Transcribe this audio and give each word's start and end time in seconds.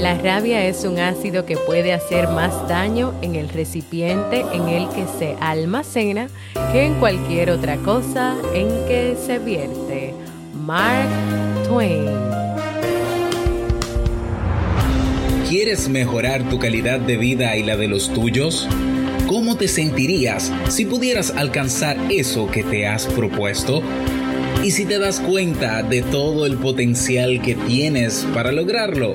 La 0.00 0.16
rabia 0.16 0.64
es 0.64 0.84
un 0.84 0.98
ácido 0.98 1.44
que 1.44 1.58
puede 1.58 1.92
hacer 1.92 2.26
más 2.28 2.66
daño 2.66 3.12
en 3.20 3.34
el 3.34 3.50
recipiente 3.50 4.46
en 4.54 4.66
el 4.66 4.88
que 4.88 5.04
se 5.18 5.36
almacena 5.40 6.30
que 6.72 6.86
en 6.86 6.94
cualquier 6.94 7.50
otra 7.50 7.76
cosa 7.76 8.34
en 8.54 8.68
que 8.88 9.14
se 9.26 9.38
vierte. 9.38 10.14
Mark 10.54 11.06
Twain. 11.68 12.08
¿Quieres 15.50 15.86
mejorar 15.90 16.48
tu 16.48 16.58
calidad 16.58 16.98
de 16.98 17.18
vida 17.18 17.54
y 17.58 17.62
la 17.62 17.76
de 17.76 17.88
los 17.88 18.10
tuyos? 18.10 18.66
¿Cómo 19.28 19.58
te 19.58 19.68
sentirías 19.68 20.50
si 20.70 20.86
pudieras 20.86 21.30
alcanzar 21.36 21.98
eso 22.08 22.50
que 22.50 22.62
te 22.62 22.86
has 22.86 23.04
propuesto? 23.04 23.82
¿Y 24.64 24.70
si 24.70 24.86
te 24.86 24.98
das 24.98 25.20
cuenta 25.20 25.82
de 25.82 26.00
todo 26.00 26.46
el 26.46 26.56
potencial 26.56 27.42
que 27.42 27.54
tienes 27.54 28.26
para 28.32 28.50
lograrlo? 28.50 29.14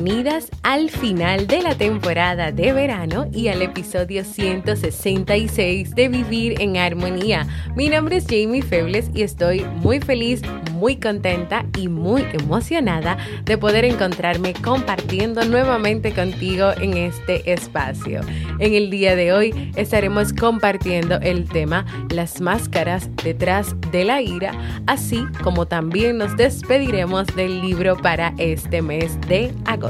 Bienvenidas 0.00 0.48
al 0.62 0.88
final 0.88 1.46
de 1.46 1.60
la 1.60 1.74
temporada 1.74 2.52
de 2.52 2.72
verano 2.72 3.28
y 3.34 3.48
al 3.48 3.60
episodio 3.60 4.24
166 4.24 5.94
de 5.94 6.08
Vivir 6.08 6.58
en 6.58 6.78
Armonía. 6.78 7.46
Mi 7.76 7.90
nombre 7.90 8.16
es 8.16 8.24
Jamie 8.24 8.62
Febles 8.62 9.10
y 9.12 9.20
estoy 9.20 9.62
muy 9.82 10.00
feliz, 10.00 10.40
muy 10.72 10.96
contenta 10.96 11.66
y 11.76 11.88
muy 11.88 12.24
emocionada 12.32 13.18
de 13.44 13.58
poder 13.58 13.84
encontrarme 13.84 14.54
compartiendo 14.54 15.44
nuevamente 15.44 16.14
contigo 16.14 16.72
en 16.80 16.96
este 16.96 17.52
espacio. 17.52 18.22
En 18.58 18.72
el 18.72 18.88
día 18.88 19.16
de 19.16 19.34
hoy 19.34 19.70
estaremos 19.76 20.32
compartiendo 20.32 21.16
el 21.16 21.46
tema 21.46 21.84
Las 22.08 22.40
máscaras 22.40 23.10
detrás 23.22 23.76
de 23.90 24.04
la 24.04 24.22
ira, 24.22 24.52
así 24.86 25.26
como 25.44 25.66
también 25.66 26.16
nos 26.16 26.38
despediremos 26.38 27.26
del 27.36 27.60
libro 27.60 27.98
para 27.98 28.32
este 28.38 28.80
mes 28.80 29.20
de 29.28 29.52
agosto. 29.66 29.89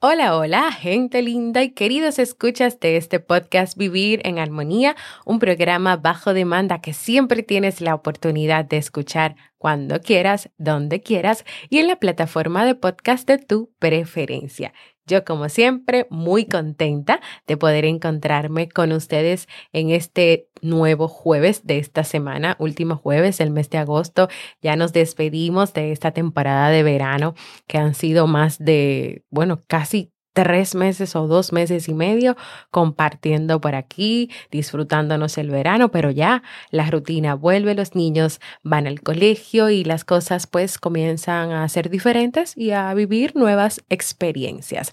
Hola, 0.00 0.36
hola, 0.36 0.72
gente 0.72 1.22
linda 1.22 1.62
y 1.62 1.70
queridos 1.70 2.18
escuchas 2.18 2.78
de 2.80 2.98
este 2.98 3.18
podcast 3.18 3.78
Vivir 3.78 4.20
en 4.24 4.38
Armonía, 4.38 4.94
un 5.24 5.38
programa 5.38 5.96
bajo 5.96 6.34
demanda 6.34 6.82
que 6.82 6.92
siempre 6.92 7.42
tienes 7.42 7.80
la 7.80 7.94
oportunidad 7.94 8.66
de 8.66 8.76
escuchar 8.76 9.36
cuando 9.56 9.98
quieras, 10.00 10.50
donde 10.58 11.00
quieras 11.00 11.46
y 11.70 11.78
en 11.78 11.86
la 11.86 11.96
plataforma 11.96 12.66
de 12.66 12.74
podcast 12.74 13.26
de 13.26 13.38
tu 13.38 13.72
preferencia. 13.78 14.74
Yo, 15.06 15.24
como 15.24 15.48
siempre, 15.48 16.08
muy 16.10 16.46
contenta 16.46 17.20
de 17.46 17.56
poder 17.56 17.84
encontrarme 17.84 18.68
con 18.68 18.90
ustedes 18.90 19.46
en 19.72 19.90
este 19.90 20.48
nuevo 20.62 21.06
jueves 21.06 21.64
de 21.64 21.78
esta 21.78 22.02
semana, 22.02 22.56
último 22.58 22.96
jueves 22.96 23.38
del 23.38 23.52
mes 23.52 23.70
de 23.70 23.78
agosto. 23.78 24.28
Ya 24.60 24.74
nos 24.74 24.92
despedimos 24.92 25.72
de 25.74 25.92
esta 25.92 26.10
temporada 26.10 26.70
de 26.70 26.82
verano 26.82 27.34
que 27.68 27.78
han 27.78 27.94
sido 27.94 28.26
más 28.26 28.58
de, 28.58 29.22
bueno, 29.30 29.62
casi 29.68 30.12
tres 30.36 30.74
meses 30.74 31.16
o 31.16 31.26
dos 31.26 31.50
meses 31.50 31.88
y 31.88 31.94
medio 31.94 32.36
compartiendo 32.70 33.58
por 33.58 33.74
aquí, 33.74 34.30
disfrutándonos 34.50 35.38
el 35.38 35.48
verano, 35.48 35.90
pero 35.90 36.10
ya 36.10 36.42
la 36.70 36.90
rutina 36.90 37.34
vuelve, 37.34 37.74
los 37.74 37.94
niños 37.94 38.38
van 38.62 38.86
al 38.86 39.00
colegio 39.00 39.70
y 39.70 39.82
las 39.82 40.04
cosas 40.04 40.46
pues 40.46 40.76
comienzan 40.76 41.52
a 41.52 41.66
ser 41.70 41.88
diferentes 41.88 42.54
y 42.54 42.72
a 42.72 42.92
vivir 42.92 43.34
nuevas 43.34 43.82
experiencias. 43.88 44.92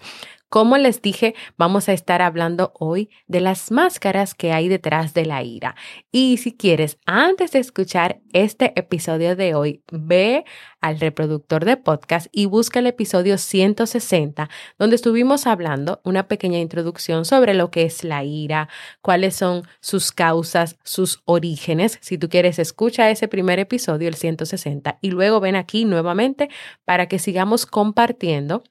Como 0.53 0.77
les 0.77 1.01
dije, 1.01 1.33
vamos 1.57 1.89
a 1.89 1.93
estar 1.93 2.21
hablando 2.21 2.73
hoy 2.77 3.09
de 3.25 3.41
las 3.41 3.71
máscaras 3.71 4.35
que 4.35 4.51
hay 4.51 4.67
detrás 4.67 5.15
de 5.15 5.25
la 5.25 5.41
ira. 5.41 5.75
Y 6.11 6.37
si 6.37 6.55
quieres, 6.55 6.99
antes 7.07 7.53
de 7.53 7.57
escuchar 7.57 8.21
este 8.33 8.71
episodio 8.79 9.35
de 9.35 9.55
hoy, 9.55 9.81
ve 9.91 10.45
al 10.79 10.99
reproductor 10.99 11.65
de 11.65 11.75
podcast 11.75 12.27
y 12.31 12.45
busca 12.45 12.77
el 12.77 12.85
episodio 12.85 13.39
160, 13.39 14.47
donde 14.77 14.95
estuvimos 14.95 15.47
hablando 15.47 16.01
una 16.03 16.27
pequeña 16.27 16.59
introducción 16.59 17.25
sobre 17.25 17.55
lo 17.55 17.71
que 17.71 17.81
es 17.81 18.03
la 18.03 18.23
ira, 18.23 18.69
cuáles 19.01 19.35
son 19.35 19.63
sus 19.79 20.11
causas, 20.11 20.77
sus 20.83 21.23
orígenes. 21.25 21.97
Si 21.99 22.19
tú 22.19 22.29
quieres, 22.29 22.59
escucha 22.59 23.09
ese 23.09 23.27
primer 23.27 23.57
episodio, 23.57 24.07
el 24.07 24.13
160, 24.13 24.99
y 25.01 25.09
luego 25.09 25.39
ven 25.39 25.55
aquí 25.55 25.83
nuevamente 25.83 26.51
para 26.85 27.07
que 27.07 27.17
sigamos 27.17 27.65
compartiendo 27.65 28.63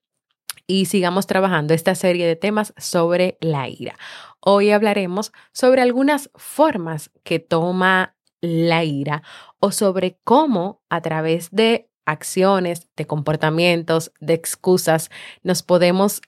y 0.67 0.87
sigamos 0.87 1.27
trabajando 1.27 1.75
esta 1.75 1.95
serie 1.95 2.27
de 2.27 2.37
temas 2.37 2.75
sobre 2.77 3.39
la 3.41 3.69
ira. 3.69 3.97
Hoy 4.41 4.71
hablaremos 4.71 5.33
sobre 5.53 5.83
algunas 5.83 6.31
formas 6.35 7.11
que 7.23 7.39
toma 7.39 8.17
la 8.41 8.85
ira 8.85 9.23
o 9.61 9.71
sobre 9.71 10.19
cómo 10.25 10.83
a 10.91 11.01
través 11.01 11.51
de 11.51 11.89
acciones, 12.05 12.89
de 12.97 13.07
comportamientos, 13.07 14.13
de 14.21 14.35
excusas, 14.35 15.11
nos 15.43 15.63
podemos, 15.63 16.21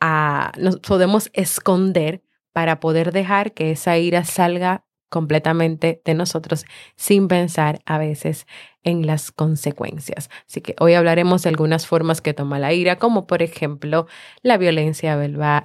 ah, 0.00 0.52
nos 0.58 0.76
podemos 0.76 1.30
esconder 1.32 2.22
para 2.52 2.80
poder 2.80 3.12
dejar 3.12 3.52
que 3.52 3.70
esa 3.70 3.96
ira 3.98 4.24
salga 4.24 4.84
completamente 5.08 6.02
de 6.04 6.14
nosotros 6.14 6.64
sin 6.96 7.28
pensar 7.28 7.80
a 7.86 7.98
veces 7.98 8.46
en 8.86 9.06
las 9.06 9.32
consecuencias. 9.32 10.30
Así 10.48 10.62
que 10.62 10.74
hoy 10.80 10.94
hablaremos 10.94 11.42
de 11.42 11.50
algunas 11.50 11.86
formas 11.86 12.22
que 12.22 12.32
toma 12.32 12.58
la 12.58 12.72
ira, 12.72 12.96
como 12.98 13.26
por 13.26 13.42
ejemplo 13.42 14.06
la 14.42 14.56
violencia 14.56 15.16
verbal, 15.16 15.64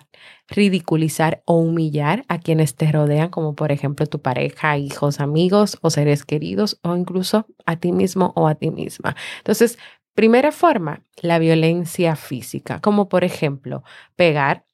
ridiculizar 0.49 1.43
o 1.45 1.57
humillar 1.57 2.25
a 2.27 2.39
quienes 2.39 2.75
te 2.75 2.91
rodean, 2.91 3.29
como 3.29 3.55
por 3.55 3.71
ejemplo 3.71 4.07
tu 4.07 4.21
pareja, 4.21 4.77
hijos, 4.77 5.19
amigos 5.19 5.77
o 5.81 5.91
seres 5.91 6.25
queridos 6.25 6.79
o 6.83 6.95
incluso 6.97 7.45
a 7.65 7.77
ti 7.77 7.91
mismo 7.91 8.33
o 8.35 8.47
a 8.47 8.55
ti 8.55 8.71
misma. 8.71 9.15
Entonces, 9.37 9.77
primera 10.15 10.51
forma, 10.51 11.03
la 11.21 11.37
violencia 11.37 12.15
física, 12.15 12.81
como 12.81 13.07
por 13.07 13.23
ejemplo 13.23 13.83
pegar, 14.15 14.65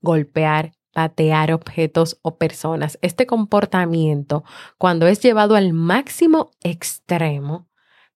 golpear, 0.00 0.72
patear 0.94 1.52
objetos 1.52 2.18
o 2.22 2.38
personas. 2.38 2.98
Este 3.02 3.26
comportamiento, 3.26 4.42
cuando 4.78 5.06
es 5.06 5.20
llevado 5.20 5.56
al 5.56 5.74
máximo 5.74 6.50
extremo, 6.62 7.68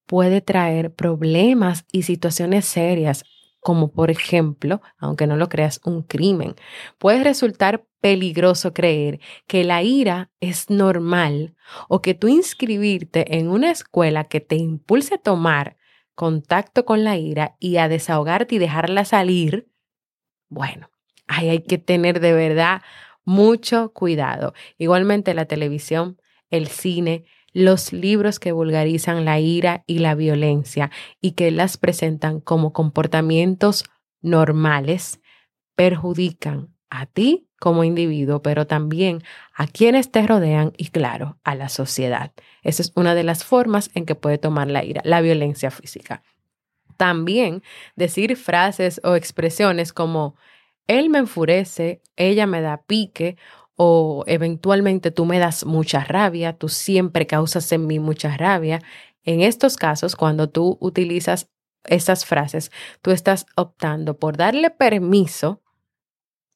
puede 0.08 0.40
traer 0.40 0.94
problemas 0.94 1.84
y 1.92 2.02
situaciones 2.02 2.64
serias, 2.64 3.24
como 3.60 3.92
por 3.92 4.10
ejemplo, 4.10 4.80
aunque 4.96 5.26
no 5.26 5.36
lo 5.36 5.50
creas, 5.50 5.82
un 5.84 6.02
crimen. 6.02 6.54
Puede 6.96 7.22
resultar 7.22 7.84
peligroso 8.00 8.72
creer 8.72 9.20
que 9.46 9.64
la 9.64 9.82
ira 9.82 10.30
es 10.40 10.70
normal 10.70 11.54
o 11.88 12.00
que 12.00 12.14
tú 12.14 12.26
inscribirte 12.28 13.36
en 13.36 13.50
una 13.50 13.70
escuela 13.70 14.24
que 14.24 14.40
te 14.40 14.56
impulse 14.56 15.16
a 15.16 15.18
tomar 15.18 15.76
contacto 16.14 16.86
con 16.86 17.04
la 17.04 17.18
ira 17.18 17.56
y 17.60 17.76
a 17.76 17.88
desahogarte 17.88 18.54
y 18.54 18.58
dejarla 18.58 19.04
salir, 19.04 19.68
bueno, 20.48 20.90
hay 21.26 21.60
que 21.60 21.76
tener 21.76 22.20
de 22.20 22.32
verdad 22.32 22.80
mucho 23.26 23.92
cuidado. 23.92 24.54
Igualmente 24.78 25.34
la 25.34 25.44
televisión, 25.44 26.18
el 26.48 26.68
cine, 26.68 27.26
los 27.58 27.92
libros 27.92 28.38
que 28.38 28.52
vulgarizan 28.52 29.24
la 29.24 29.40
ira 29.40 29.82
y 29.86 29.98
la 29.98 30.14
violencia 30.14 30.90
y 31.20 31.32
que 31.32 31.50
las 31.50 31.76
presentan 31.76 32.40
como 32.40 32.72
comportamientos 32.72 33.84
normales 34.22 35.20
perjudican 35.74 36.74
a 36.88 37.06
ti 37.06 37.48
como 37.58 37.82
individuo, 37.82 38.42
pero 38.42 38.68
también 38.68 39.22
a 39.52 39.66
quienes 39.66 40.12
te 40.12 40.24
rodean 40.24 40.72
y 40.76 40.90
claro, 40.90 41.38
a 41.42 41.56
la 41.56 41.68
sociedad. 41.68 42.32
Esa 42.62 42.82
es 42.82 42.92
una 42.94 43.16
de 43.16 43.24
las 43.24 43.44
formas 43.44 43.90
en 43.94 44.06
que 44.06 44.14
puede 44.14 44.38
tomar 44.38 44.70
la 44.70 44.84
ira, 44.84 45.02
la 45.04 45.20
violencia 45.20 45.72
física. 45.72 46.22
También 46.96 47.64
decir 47.96 48.36
frases 48.36 49.00
o 49.02 49.16
expresiones 49.16 49.92
como 49.92 50.36
él 50.86 51.10
me 51.10 51.18
enfurece, 51.18 52.00
ella 52.16 52.46
me 52.46 52.60
da 52.60 52.82
pique 52.86 53.36
o 53.80 54.24
eventualmente 54.26 55.12
tú 55.12 55.24
me 55.24 55.38
das 55.38 55.64
mucha 55.64 56.02
rabia, 56.02 56.52
tú 56.52 56.68
siempre 56.68 57.28
causas 57.28 57.70
en 57.70 57.86
mí 57.86 58.00
mucha 58.00 58.36
rabia. 58.36 58.82
En 59.22 59.40
estos 59.40 59.76
casos, 59.76 60.16
cuando 60.16 60.50
tú 60.50 60.78
utilizas 60.80 61.48
esas 61.84 62.26
frases, 62.26 62.72
tú 63.02 63.12
estás 63.12 63.46
optando 63.54 64.18
por 64.18 64.36
darle 64.36 64.70
permiso 64.70 65.62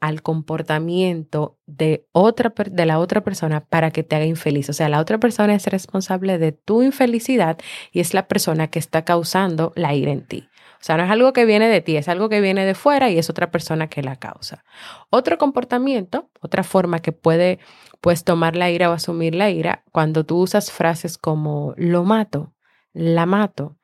al 0.01 0.21
comportamiento 0.21 1.61
de, 1.67 2.09
otra, 2.11 2.53
de 2.69 2.87
la 2.87 2.99
otra 2.99 3.23
persona 3.23 3.67
para 3.67 3.93
que 3.93 4.03
te 4.03 4.17
haga 4.17 4.25
infeliz. 4.25 4.69
O 4.69 4.73
sea, 4.73 4.89
la 4.89 4.99
otra 4.99 5.19
persona 5.19 5.55
es 5.55 5.65
responsable 5.69 6.39
de 6.39 6.51
tu 6.51 6.83
infelicidad 6.83 7.57
y 7.93 8.01
es 8.01 8.15
la 8.15 8.27
persona 8.27 8.67
que 8.67 8.81
está 8.81 9.05
causando 9.05 9.73
la 9.77 9.95
ira 9.95 10.11
en 10.11 10.27
ti. 10.27 10.49
O 10.83 10.85
sea, 10.85 10.97
no 10.97 11.05
es 11.05 11.11
algo 11.13 11.33
que 11.33 11.45
viene 11.45 11.69
de 11.69 11.81
ti, 11.81 11.97
es 11.97 12.09
algo 12.09 12.29
que 12.29 12.41
viene 12.41 12.67
de 12.67 12.75
fuera 12.75 13.09
y 13.09 13.17
es 13.17 13.31
otra 13.31 13.53
persona 13.53 13.87
que 13.87 14.03
la 14.03 14.17
causa. 14.17 14.65
Otro 15.11 15.39
comportamiento, 15.39 16.29
otra 16.41 16.65
forma 16.65 16.99
que 16.99 17.13
puede 17.13 17.61
pues 18.01 18.25
tomar 18.25 18.57
la 18.57 18.69
ira 18.69 18.91
o 18.91 18.93
asumir 18.93 19.37
la 19.37 19.49
ira, 19.49 19.85
cuando 19.93 20.27
tú 20.27 20.39
usas 20.39 20.73
frases 20.73 21.19
como 21.19 21.73
lo 21.77 22.03
mato, 22.03 22.53
la 22.95 23.27
mato, 23.27 23.79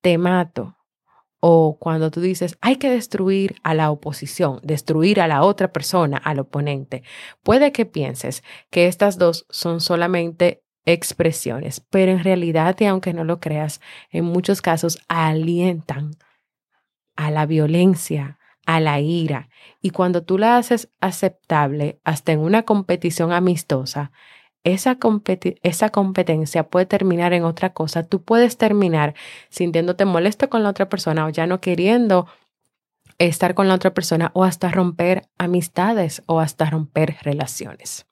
te 0.00 0.18
mato, 0.18 0.76
o 1.38 1.78
cuando 1.78 2.10
tú 2.10 2.20
dices, 2.20 2.58
hay 2.60 2.74
que 2.74 2.90
destruir 2.90 3.54
a 3.62 3.74
la 3.74 3.92
oposición, 3.92 4.58
destruir 4.64 5.20
a 5.20 5.28
la 5.28 5.44
otra 5.44 5.72
persona, 5.72 6.16
al 6.16 6.40
oponente, 6.40 7.04
puede 7.44 7.70
que 7.70 7.86
pienses 7.86 8.42
que 8.68 8.88
estas 8.88 9.16
dos 9.16 9.46
son 9.48 9.80
solamente 9.80 10.64
expresiones, 10.86 11.78
pero 11.88 12.10
en 12.10 12.24
realidad, 12.24 12.74
y 12.80 12.86
aunque 12.86 13.12
no 13.14 13.22
lo 13.22 13.38
creas, 13.38 13.80
en 14.10 14.24
muchos 14.24 14.60
casos 14.60 14.98
alientan 15.06 16.16
a 17.16 17.30
la 17.30 17.46
violencia, 17.46 18.38
a 18.66 18.80
la 18.80 19.00
ira. 19.00 19.48
Y 19.80 19.90
cuando 19.90 20.22
tú 20.22 20.38
la 20.38 20.56
haces 20.56 20.90
aceptable, 21.00 22.00
hasta 22.04 22.32
en 22.32 22.40
una 22.40 22.62
competición 22.62 23.32
amistosa, 23.32 24.12
esa, 24.64 24.98
esa 25.62 25.88
competencia 25.90 26.68
puede 26.68 26.86
terminar 26.86 27.32
en 27.32 27.44
otra 27.44 27.72
cosa. 27.72 28.04
Tú 28.04 28.22
puedes 28.22 28.56
terminar 28.58 29.14
sintiéndote 29.48 30.04
molesto 30.04 30.48
con 30.48 30.62
la 30.62 30.70
otra 30.70 30.88
persona 30.88 31.26
o 31.26 31.30
ya 31.30 31.46
no 31.46 31.60
queriendo 31.60 32.26
estar 33.18 33.54
con 33.54 33.68
la 33.68 33.74
otra 33.74 33.94
persona 33.94 34.30
o 34.34 34.44
hasta 34.44 34.70
romper 34.70 35.28
amistades 35.38 36.22
o 36.26 36.40
hasta 36.40 36.70
romper 36.70 37.16
relaciones. 37.22 38.06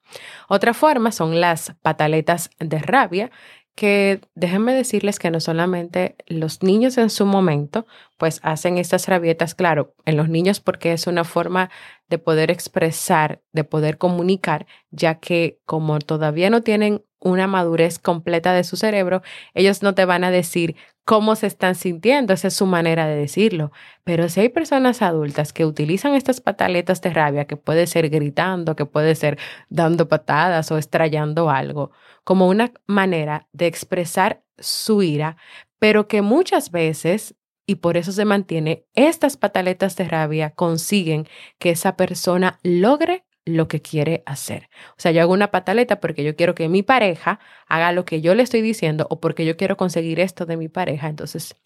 Otra 0.49 0.75
forma 0.75 1.13
son 1.13 1.41
las 1.41 1.75
pataletas 1.83 2.51
de 2.59 2.79
rabia, 2.79 3.31
que 3.75 4.21
déjenme 4.35 4.75
decirles 4.75 5.19
que 5.19 5.31
no 5.31 5.41
solamente 5.41 6.17
los 6.27 6.63
niños 6.63 6.99
en 6.99 7.11
su 7.11 7.25
momento, 7.27 7.87
pues 8.19 8.41
hacen 8.43 8.79
estas 8.79 9.09
rabietas, 9.09 9.55
claro, 9.55 9.95
en 10.05 10.17
los 10.17 10.29
niños 10.29 10.61
porque 10.61 10.93
es 10.93 11.07
una 11.07 11.25
forma 11.25 11.71
de 12.09 12.19
poder 12.19 12.51
expresar, 12.51 13.41
de 13.53 13.65
poder 13.65 13.97
comunicar, 13.99 14.67
ya 14.91 15.17
que 15.21 15.61
como 15.65 15.99
todavía 16.01 16.51
no 16.51 16.63
tienen 16.63 17.05
una 17.21 17.47
madurez 17.47 17.99
completa 17.99 18.53
de 18.53 18.65
su 18.65 18.77
cerebro, 18.77 19.23
ellos 19.55 19.83
no 19.83 19.95
te 19.95 20.05
van 20.05 20.25
a 20.25 20.31
decir 20.31 20.77
cómo 21.11 21.35
se 21.35 21.49
están 21.49 21.75
sintiendo, 21.75 22.33
esa 22.33 22.47
es 22.47 22.55
su 22.55 22.67
manera 22.67 23.05
de 23.09 23.17
decirlo. 23.17 23.73
Pero 24.05 24.29
si 24.29 24.43
hay 24.43 24.49
personas 24.49 25.03
adultas 25.03 25.53
que 25.53 25.67
utilizan 25.67 26.15
estas 26.15 26.41
pataletas 26.41 27.01
de 27.01 27.11
rabia, 27.11 27.47
que 27.47 27.57
puede 27.57 27.89
ser 27.89 28.11
gritando, 28.11 28.77
que 28.77 28.87
puede 28.87 29.17
ser 29.17 29.37
dando 29.69 30.07
patadas 30.07 30.71
o 30.71 30.79
estrellando 30.79 31.51
algo, 31.51 31.91
como 32.23 32.47
una 32.47 32.73
manera 32.87 33.49
de 33.53 33.67
expresar 33.67 34.45
su 34.57 35.03
ira, 35.03 35.37
pero 35.81 36.07
que 36.07 36.23
muchas 36.23 36.71
veces 36.71 37.35
y 37.67 37.77
por 37.77 37.97
eso 37.97 38.13
se 38.13 38.25
mantiene, 38.25 38.85
estas 38.95 39.37
pataletas 39.37 39.97
de 39.97 40.05
rabia 40.05 40.51
consiguen 40.51 41.27
que 41.59 41.71
esa 41.71 41.97
persona 41.97 42.61
logre 42.63 43.25
lo 43.57 43.69
que 43.69 43.83
quiere 43.83 44.23
hacer. 44.27 44.69
O 44.91 44.99
sea, 44.99 45.13
yo 45.13 45.23
hago 45.23 45.33
una 45.33 45.51
pataleta 45.51 46.01
porque 46.01 46.25
yo 46.25 46.37
quiero 46.37 46.55
que 46.55 46.69
mi 46.69 46.83
pareja 46.83 47.41
haga 47.67 47.93
lo 47.93 48.05
que 48.05 48.21
yo 48.21 48.35
le 48.35 48.43
estoy 48.43 48.63
diciendo 48.63 49.07
o 49.11 49.21
porque 49.21 49.45
yo 49.47 49.57
quiero 49.57 49.77
conseguir 49.77 50.21
esto 50.21 50.47
de 50.47 50.57
mi 50.57 50.69
pareja, 50.69 51.09
entonces 51.09 51.57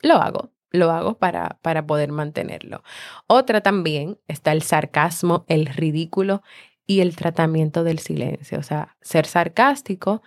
lo 0.00 0.14
hago. 0.16 0.52
Lo 0.70 0.90
hago 0.90 1.18
para, 1.18 1.58
para 1.62 1.86
poder 1.86 2.12
mantenerlo. 2.12 2.82
Otra 3.26 3.62
también 3.62 4.18
está 4.28 4.52
el 4.52 4.60
sarcasmo, 4.60 5.46
el 5.48 5.64
ridículo 5.64 6.42
y 6.86 7.00
el 7.00 7.16
tratamiento 7.16 7.84
del 7.84 7.98
silencio. 8.00 8.58
O 8.58 8.62
sea, 8.62 8.96
ser 9.00 9.24
sarcástico, 9.24 10.22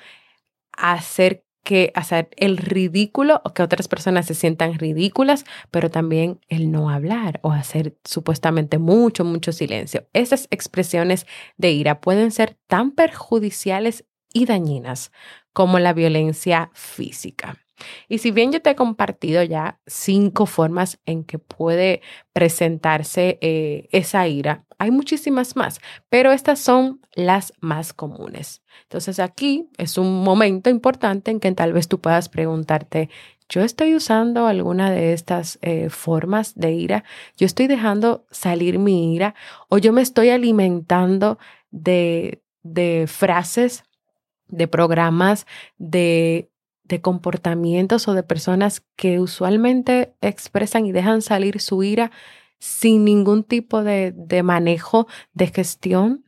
hacer 0.71 1.45
que 1.63 1.91
hacer 1.95 2.29
el 2.37 2.57
ridículo 2.57 3.41
o 3.43 3.53
que 3.53 3.63
otras 3.63 3.87
personas 3.87 4.25
se 4.25 4.35
sientan 4.35 4.79
ridículas, 4.79 5.45
pero 5.69 5.89
también 5.89 6.39
el 6.47 6.71
no 6.71 6.89
hablar 6.89 7.39
o 7.43 7.51
hacer 7.51 7.97
supuestamente 8.03 8.77
mucho, 8.77 9.23
mucho 9.23 9.51
silencio. 9.51 10.07
Esas 10.13 10.47
expresiones 10.51 11.25
de 11.57 11.71
ira 11.71 12.01
pueden 12.01 12.31
ser 12.31 12.57
tan 12.67 12.91
perjudiciales 12.91 14.05
y 14.33 14.45
dañinas 14.45 15.11
como 15.53 15.79
la 15.79 15.93
violencia 15.93 16.71
física. 16.73 17.57
Y 18.07 18.19
si 18.19 18.31
bien 18.31 18.51
yo 18.51 18.61
te 18.61 18.71
he 18.71 18.75
compartido 18.75 19.43
ya 19.43 19.79
cinco 19.87 20.45
formas 20.45 20.99
en 21.05 21.23
que 21.23 21.39
puede 21.39 22.01
presentarse 22.33 23.37
eh, 23.41 23.87
esa 23.91 24.27
ira, 24.27 24.65
hay 24.77 24.91
muchísimas 24.91 25.55
más, 25.55 25.79
pero 26.09 26.31
estas 26.31 26.59
son 26.59 27.01
las 27.13 27.53
más 27.59 27.93
comunes. 27.93 28.63
Entonces 28.83 29.19
aquí 29.19 29.69
es 29.77 29.97
un 29.97 30.23
momento 30.23 30.69
importante 30.69 31.29
en 31.31 31.39
que 31.39 31.51
tal 31.51 31.73
vez 31.73 31.87
tú 31.87 31.99
puedas 31.99 32.29
preguntarte, 32.29 33.09
yo 33.47 33.61
estoy 33.61 33.95
usando 33.95 34.47
alguna 34.47 34.91
de 34.91 35.13
estas 35.13 35.59
eh, 35.61 35.89
formas 35.89 36.55
de 36.55 36.71
ira, 36.71 37.03
yo 37.35 37.45
estoy 37.45 37.67
dejando 37.67 38.25
salir 38.31 38.79
mi 38.79 39.13
ira 39.13 39.35
o 39.67 39.77
yo 39.77 39.91
me 39.91 40.01
estoy 40.01 40.29
alimentando 40.29 41.37
de, 41.69 42.41
de 42.63 43.05
frases, 43.07 43.83
de 44.47 44.67
programas, 44.67 45.45
de 45.77 46.50
de 46.91 47.01
comportamientos 47.01 48.09
o 48.09 48.13
de 48.13 48.21
personas 48.21 48.83
que 48.97 49.19
usualmente 49.19 50.13
expresan 50.19 50.85
y 50.85 50.91
dejan 50.91 51.21
salir 51.21 51.61
su 51.61 51.83
ira 51.83 52.11
sin 52.59 53.05
ningún 53.05 53.43
tipo 53.43 53.81
de, 53.81 54.11
de 54.11 54.43
manejo, 54.43 55.07
de 55.33 55.47
gestión, 55.47 56.25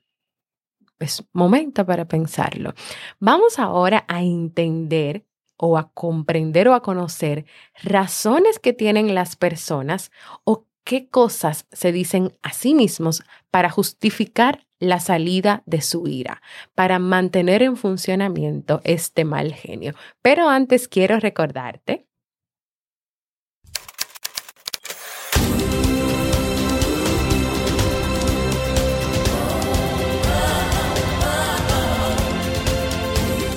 es 1.00 1.26
momento 1.34 1.86
para 1.86 2.06
pensarlo. 2.06 2.74
Vamos 3.20 3.60
ahora 3.60 4.06
a 4.08 4.24
entender 4.24 5.26
o 5.58 5.78
a 5.78 5.92
comprender 5.92 6.70
o 6.70 6.74
a 6.74 6.82
conocer 6.82 7.46
razones 7.84 8.58
que 8.58 8.72
tienen 8.72 9.14
las 9.14 9.36
personas 9.36 10.12
o 10.46 10.66
qué 10.84 11.08
cosas 11.08 11.66
se 11.72 11.92
dicen 11.92 12.34
a 12.42 12.54
sí 12.54 12.74
mismos 12.76 13.24
para 13.52 13.70
justificar 13.70 14.66
la 14.80 15.00
salida 15.00 15.64
de 15.66 15.82
su 15.82 16.08
ira, 16.08 16.42
para 16.76 17.00
mantener 17.00 17.64
en 17.64 17.78
funcionamiento 17.78 18.82
este 18.84 19.24
mal 19.24 19.54
genio. 19.54 19.94
Pero 20.22 20.50
antes 20.50 20.88
quiero 20.88 21.20
recordarte 21.20 22.06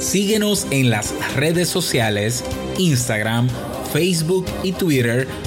Síguenos 0.06 0.66
en 0.70 0.88
las 0.88 1.12
redes 1.34 1.68
sociales, 1.68 2.44
Instagram, 2.78 3.48
Facebook 3.92 4.46
y 4.62 4.72
Twitter 4.72 5.26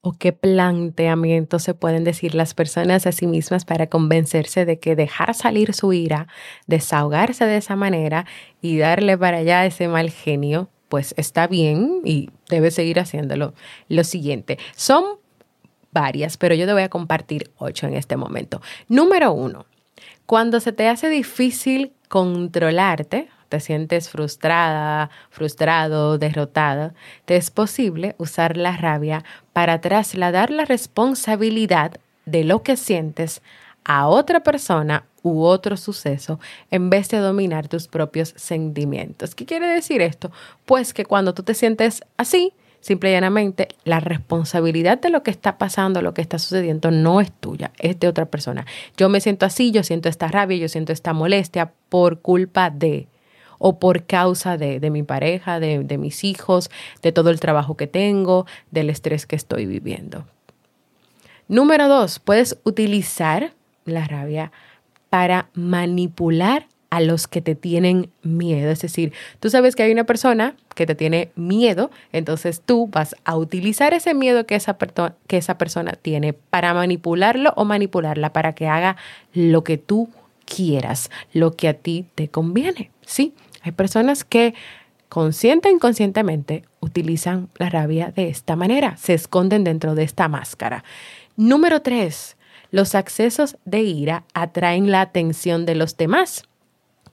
o 0.00 0.12
qué 0.12 0.32
planteamientos 0.32 1.62
se 1.62 1.74
pueden 1.74 2.04
decir 2.04 2.34
las 2.34 2.54
personas 2.54 3.06
a 3.06 3.12
sí 3.12 3.26
mismas 3.26 3.64
para 3.64 3.88
convencerse 3.88 4.64
de 4.64 4.78
que 4.78 4.96
dejar 4.96 5.34
salir 5.34 5.74
su 5.74 5.92
ira, 5.92 6.28
desahogarse 6.66 7.44
de 7.44 7.56
esa 7.56 7.76
manera 7.76 8.26
y 8.62 8.78
darle 8.78 9.18
para 9.18 9.38
allá 9.38 9.66
ese 9.66 9.88
mal 9.88 10.10
genio 10.10 10.68
pues 10.88 11.14
está 11.16 11.46
bien 11.46 12.00
y 12.04 12.30
debes 12.48 12.74
seguir 12.74 12.98
haciéndolo. 12.98 13.54
Lo 13.88 14.04
siguiente, 14.04 14.58
son 14.74 15.04
varias, 15.92 16.36
pero 16.36 16.54
yo 16.54 16.66
te 16.66 16.72
voy 16.72 16.82
a 16.82 16.88
compartir 16.88 17.50
ocho 17.58 17.86
en 17.86 17.94
este 17.94 18.16
momento. 18.16 18.60
Número 18.88 19.32
uno, 19.32 19.66
cuando 20.26 20.60
se 20.60 20.72
te 20.72 20.88
hace 20.88 21.08
difícil 21.08 21.92
controlarte, 22.08 23.28
te 23.48 23.60
sientes 23.60 24.08
frustrada, 24.10 25.10
frustrado, 25.30 26.18
derrotada, 26.18 26.94
te 27.24 27.36
es 27.36 27.50
posible 27.50 28.14
usar 28.18 28.56
la 28.56 28.76
rabia 28.76 29.24
para 29.52 29.80
trasladar 29.80 30.50
la 30.50 30.64
responsabilidad 30.64 31.98
de 32.26 32.44
lo 32.44 32.62
que 32.62 32.76
sientes 32.76 33.42
a 33.84 34.06
otra 34.06 34.40
persona 34.40 35.04
u 35.22 35.42
otro 35.42 35.76
suceso 35.76 36.38
en 36.70 36.90
vez 36.90 37.08
de 37.08 37.18
dominar 37.18 37.68
tus 37.68 37.88
propios 37.88 38.34
sentimientos. 38.36 39.34
¿Qué 39.34 39.46
quiere 39.46 39.66
decir 39.66 40.02
esto? 40.02 40.30
Pues 40.66 40.92
que 40.92 41.04
cuando 41.04 41.34
tú 41.34 41.42
te 41.42 41.54
sientes 41.54 42.02
así, 42.16 42.52
simple 42.80 43.10
y 43.10 43.12
llanamente, 43.12 43.68
la 43.84 44.00
responsabilidad 44.00 45.00
de 45.00 45.10
lo 45.10 45.22
que 45.22 45.30
está 45.30 45.58
pasando, 45.58 46.02
lo 46.02 46.14
que 46.14 46.22
está 46.22 46.38
sucediendo, 46.38 46.90
no 46.90 47.20
es 47.20 47.32
tuya, 47.32 47.72
es 47.78 47.98
de 47.98 48.08
otra 48.08 48.26
persona. 48.26 48.66
Yo 48.96 49.08
me 49.08 49.20
siento 49.20 49.46
así, 49.46 49.70
yo 49.70 49.82
siento 49.82 50.08
esta 50.08 50.28
rabia, 50.28 50.58
yo 50.58 50.68
siento 50.68 50.92
esta 50.92 51.12
molestia 51.12 51.72
por 51.88 52.20
culpa 52.20 52.70
de 52.70 53.08
o 53.58 53.78
por 53.78 54.04
causa 54.04 54.56
de, 54.56 54.90
mi 54.90 55.02
pareja, 55.02 55.60
de, 55.60 55.80
de 55.84 55.98
mis 55.98 56.24
hijos, 56.24 56.70
de 57.02 57.12
todo 57.12 57.30
el 57.30 57.40
trabajo 57.40 57.76
que 57.76 57.86
tengo, 57.86 58.46
del 58.70 58.90
estrés 58.90 59.26
que 59.26 59.36
estoy 59.36 59.66
viviendo. 59.66 60.24
Número 61.48 61.88
dos, 61.88 62.18
puedes 62.18 62.58
utilizar 62.64 63.52
la 63.84 64.06
rabia 64.06 64.52
para 65.10 65.48
manipular 65.54 66.66
a 66.90 67.00
los 67.00 67.26
que 67.26 67.40
te 67.42 67.54
tienen 67.54 68.10
miedo. 68.22 68.70
Es 68.70 68.80
decir, 68.80 69.12
tú 69.40 69.50
sabes 69.50 69.76
que 69.76 69.82
hay 69.82 69.92
una 69.92 70.04
persona 70.04 70.56
que 70.74 70.86
te 70.86 70.94
tiene 70.94 71.30
miedo, 71.34 71.90
entonces 72.12 72.62
tú 72.64 72.86
vas 72.86 73.14
a 73.24 73.36
utilizar 73.36 73.94
ese 73.94 74.14
miedo 74.14 74.46
que 74.46 74.54
esa, 74.54 74.76
que 75.26 75.36
esa 75.36 75.58
persona 75.58 75.92
tiene 75.92 76.32
para 76.32 76.72
manipularlo 76.74 77.52
o 77.56 77.64
manipularla 77.64 78.32
para 78.32 78.54
que 78.54 78.68
haga 78.68 78.96
lo 79.32 79.64
que 79.64 79.76
tú 79.76 80.08
quieras, 80.44 81.10
lo 81.32 81.56
que 81.56 81.68
a 81.68 81.74
ti 81.74 82.06
te 82.14 82.28
conviene. 82.28 82.90
Sí, 83.04 83.34
hay 83.68 83.72
personas 83.72 84.24
que 84.24 84.54
consciente 85.10 85.68
e 85.68 85.72
inconscientemente 85.72 86.64
utilizan 86.80 87.50
la 87.58 87.68
rabia 87.68 88.12
de 88.16 88.28
esta 88.30 88.56
manera, 88.56 88.96
se 88.96 89.12
esconden 89.12 89.62
dentro 89.62 89.94
de 89.94 90.04
esta 90.04 90.26
máscara. 90.26 90.84
Número 91.36 91.82
tres, 91.82 92.38
los 92.70 92.94
accesos 92.94 93.58
de 93.66 93.82
ira 93.82 94.24
atraen 94.32 94.90
la 94.90 95.02
atención 95.02 95.66
de 95.66 95.74
los 95.74 95.98
demás. 95.98 96.44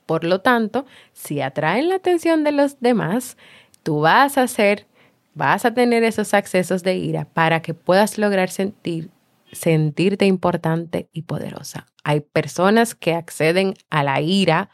Por 0.05 0.23
lo 0.23 0.39
tanto, 0.39 0.85
si 1.11 1.41
atraen 1.41 1.89
la 1.89 1.95
atención 1.95 2.45
de 2.45 2.53
los 2.53 2.79
demás, 2.79 3.35
tú 3.83 3.99
vas 3.99 4.37
a 4.37 4.43
hacer, 4.43 4.87
vas 5.33 5.65
a 5.65 5.73
tener 5.73 6.05
esos 6.05 6.33
accesos 6.33 6.83
de 6.83 6.95
ira 6.95 7.25
para 7.25 7.61
que 7.61 7.73
puedas 7.73 8.17
lograr 8.17 8.49
sentir, 8.49 9.09
sentirte 9.51 10.25
importante 10.25 11.09
y 11.11 11.23
poderosa. 11.23 11.87
Hay 12.05 12.21
personas 12.21 12.95
que 12.95 13.13
acceden 13.13 13.73
a 13.89 14.03
la 14.03 14.21
ira 14.21 14.69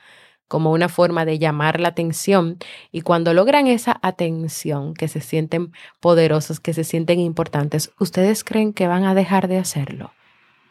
como 0.51 0.74
una 0.74 0.89
forma 0.89 1.24
de 1.24 1.39
llamar 1.39 1.79
la 1.79 1.88
atención 1.88 2.58
y 2.91 3.03
cuando 3.03 3.34
logran 3.34 3.67
esa 3.67 3.98
atención, 4.01 4.93
que 4.93 5.08
se 5.08 5.22
sienten 5.22 5.72
poderosos, 6.01 6.60
que 6.60 6.74
se 6.74 6.84
sienten 6.84 7.22
importantes, 7.22 7.93
¿ustedes 8.01 8.43
creen 8.43 8.74
que 8.74 8.86
van 8.86 9.05
a 9.05 9.15
dejar 9.15 9.48
de 9.48 9.58
hacerlo? 9.58 10.12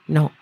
No. 0.06 0.32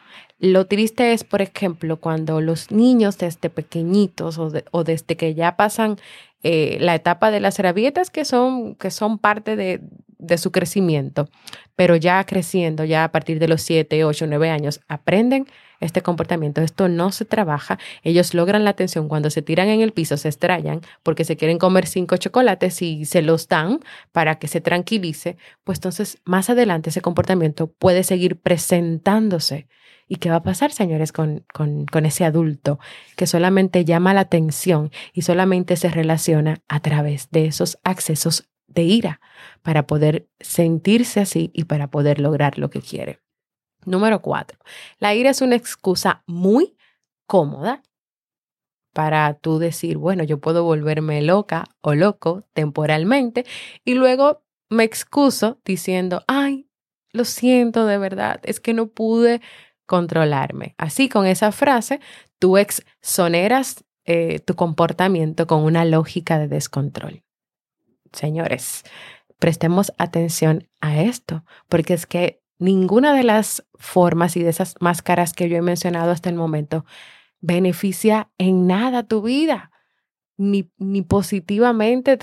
Lo 0.41 0.67
triste 0.67 1.13
es, 1.13 1.23
por 1.23 1.41
ejemplo, 1.41 1.99
cuando 1.99 2.41
los 2.41 2.73
niños 2.73 3.17
desde 3.17 3.49
pequeñitos 3.49 4.39
o, 4.39 4.83
desde 4.83 5.17
que 5.17 5.35
ya 5.37 5.57
pasan 5.57 5.99
eh, 6.43 6.79
la 6.81 6.97
etapa 6.97 7.31
de 7.31 7.39
las 7.39 7.61
rabietas 7.61 8.11
que 8.11 8.25
son, 8.25 8.75
que 8.75 8.91
son 8.91 9.19
parte 9.19 9.55
de, 9.55 9.81
de 10.19 10.37
su 10.37 10.51
crecimiento, 10.51 11.29
pero 11.77 11.95
ya 11.95 12.25
creciendo, 12.25 12.85
ya 12.85 13.05
a 13.05 13.13
partir 13.13 13.39
de 13.39 13.47
los 13.47 13.63
7, 13.63 14.05
8, 14.05 14.27
9 14.27 14.51
años, 14.51 14.81
aprenden 14.89 15.47
este 15.81 16.03
comportamiento. 16.03 16.61
Esto 16.61 16.89
no 16.89 17.13
se 17.13 17.25
trabaja. 17.25 17.79
Ellos 18.03 18.35
logran 18.35 18.65
la 18.65 18.71
atención 18.71 19.09
cuando 19.09 19.31
se 19.31 19.43
tiran 19.43 19.69
en 19.69 19.81
el 19.81 19.93
piso, 19.93 20.17
se 20.17 20.29
estrellan 20.29 20.81
porque 21.03 21.25
se 21.25 21.37
quieren 21.37 21.59
comer 21.59 21.87
cinco 21.87 22.17
chocolates 22.17 22.83
y 22.83 23.05
se 23.05 23.23
los 23.23 23.49
dan 23.49 23.81
para 24.13 24.39
que 24.39 24.49
se 24.49 24.61
tranquilice. 24.61 25.37
Pues 25.65 25.79
entonces, 25.79 26.19
más 26.25 26.51
adelante 26.51 26.91
ese 26.91 27.01
comportamiento 27.01 27.69
puede 27.69 28.05
seguir 28.05 28.41
presentándose. 28.41 29.69
¿Y 30.11 30.17
qué 30.17 30.31
va 30.31 30.37
a 30.37 30.43
pasar, 30.43 30.73
señores, 30.73 31.13
con, 31.13 31.45
con, 31.53 31.85
con 31.85 32.07
ese 32.07 32.25
adulto 32.25 32.79
que 33.15 33.27
solamente 33.27 33.85
llama 33.85 34.15
la 34.15 34.21
atención 34.21 34.91
y 35.13 35.23
solamente 35.23 35.77
se 35.77 35.91
relaciona 35.91 36.63
a 36.67 36.81
través 36.81 37.31
de 37.31 37.45
esos 37.45 37.79
accesos 37.85 38.49
de 38.69 38.83
ira 38.83 39.21
para 39.63 39.87
poder 39.87 40.29
sentirse 40.41 41.21
así 41.21 41.51
y 41.53 41.65
para 41.65 41.91
poder 41.91 42.21
lograr 42.21 42.59
lo 42.59 42.71
que 42.71 42.81
quiere? 42.81 43.21
Número 43.89 44.21
cuatro, 44.21 44.59
la 44.99 45.15
ira 45.15 45.31
es 45.31 45.41
una 45.41 45.57
excusa 45.57 46.23
muy 46.27 46.77
cómoda 47.27 47.83
para 48.93 49.35
tú 49.35 49.59
decir, 49.59 49.97
bueno, 49.97 50.25
yo 50.25 50.41
puedo 50.41 50.65
volverme 50.65 51.23
loca 51.23 51.65
o 51.81 51.95
loco 51.95 52.45
temporalmente 52.53 53.47
y 53.85 53.95
luego 53.95 54.43
me 54.69 54.85
excuso 54.85 55.61
diciendo, 55.65 56.23
ay, 56.27 56.69
lo 57.13 57.25
siento 57.25 57.87
de 57.87 57.97
verdad, 57.97 58.41
es 58.43 58.61
que 58.61 58.75
no 58.75 58.89
pude 58.89 59.41
controlarme. 59.87 60.75
Así 60.77 61.09
con 61.09 61.27
esa 61.27 61.53
frase, 61.53 62.01
tú 62.39 62.59
exoneras 62.59 63.85
eh, 64.05 64.41
tu 64.41 64.55
comportamiento 64.55 65.47
con 65.47 65.63
una 65.63 65.85
lógica 65.85 66.39
de 66.39 66.49
descontrol. 66.49 67.23
Señores, 68.13 68.85
prestemos 69.39 69.93
atención 69.97 70.69
a 70.81 71.01
esto, 71.01 71.45
porque 71.69 71.95
es 71.95 72.07
que 72.07 72.43
ninguna 72.59 73.15
de 73.15 73.25
las 73.25 73.65
formas 73.75 74.37
y 74.37 74.43
de 74.43 74.51
esas 74.51 74.75
máscaras 74.81 75.33
que 75.33 75.49
yo 75.49 75.57
he 75.57 75.63
mencionado 75.63 76.11
hasta 76.11 76.29
el 76.29 76.37
momento 76.37 76.85
beneficia 77.41 78.31
en 78.39 78.67
nada 78.67 79.05
tu 79.05 79.23
vida, 79.23 79.71
ni, 80.37 80.71
ni 80.79 81.03
positivamente 81.03 82.19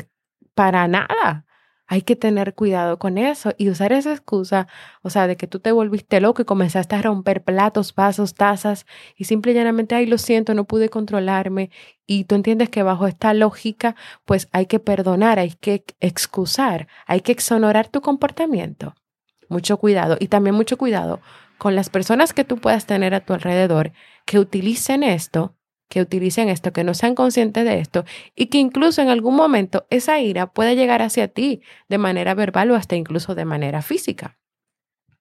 para 0.54 0.88
nada. 0.88 1.46
Hay 1.88 2.02
que 2.02 2.16
tener 2.16 2.56
cuidado 2.56 2.98
con 2.98 3.20
eso 3.20 3.54
y 3.60 3.70
usar 3.70 3.94
esa 3.94 4.12
excusa, 4.12 4.68
o 5.04 5.12
sea, 5.12 5.28
de 5.28 5.38
que 5.38 5.46
tú 5.46 5.60
te 5.60 5.72
volviste 5.72 6.20
loco 6.20 6.42
y 6.42 6.46
comenzaste 6.46 6.96
a 6.96 7.02
romper 7.04 7.44
platos, 7.44 7.94
vasos, 7.94 8.34
tazas 8.34 8.88
y 9.16 9.26
simple 9.26 9.52
y 9.52 9.56
llanamente, 9.56 9.94
ay, 9.94 10.08
lo 10.08 10.18
siento, 10.18 10.56
no 10.56 10.66
pude 10.66 10.90
controlarme. 10.90 11.70
Y 12.08 12.24
tú 12.24 12.34
entiendes 12.36 12.70
que 12.70 12.82
bajo 12.82 13.06
esta 13.06 13.36
lógica, 13.36 13.96
pues 14.26 14.50
hay 14.52 14.66
que 14.66 14.80
perdonar, 14.80 15.38
hay 15.38 15.52
que 15.52 15.86
excusar, 16.00 16.88
hay 17.06 17.22
que 17.22 17.32
exonerar 17.32 17.88
tu 17.88 18.02
comportamiento. 18.02 18.96
Mucho 19.56 19.78
cuidado 19.78 20.18
y 20.20 20.28
también 20.28 20.54
mucho 20.54 20.78
cuidado 20.78 21.22
con 21.58 21.78
las 21.78 21.90
personas 21.90 22.34
que 22.34 22.44
tú 22.44 22.58
puedas 22.58 22.86
tener 22.88 23.14
a 23.14 23.22
tu 23.22 23.32
alrededor 23.32 23.94
que 24.26 24.38
utilicen 24.38 25.02
esto, 25.02 25.56
que 25.88 26.02
utilicen 26.02 26.50
esto, 26.50 26.74
que 26.74 26.84
no 26.84 26.94
sean 26.94 27.16
conscientes 27.16 27.64
de 27.64 27.80
esto 27.80 28.04
y 28.36 28.48
que 28.48 28.58
incluso 28.58 29.02
en 29.02 29.08
algún 29.08 29.34
momento 29.34 29.88
esa 29.90 30.20
ira 30.20 30.48
pueda 30.48 30.74
llegar 30.74 31.02
hacia 31.02 31.30
ti 31.30 31.62
de 31.88 31.98
manera 31.98 32.34
verbal 32.34 32.70
o 32.72 32.76
hasta 32.76 32.98
incluso 32.98 33.34
de 33.34 33.46
manera 33.46 33.82
física. 33.82 34.38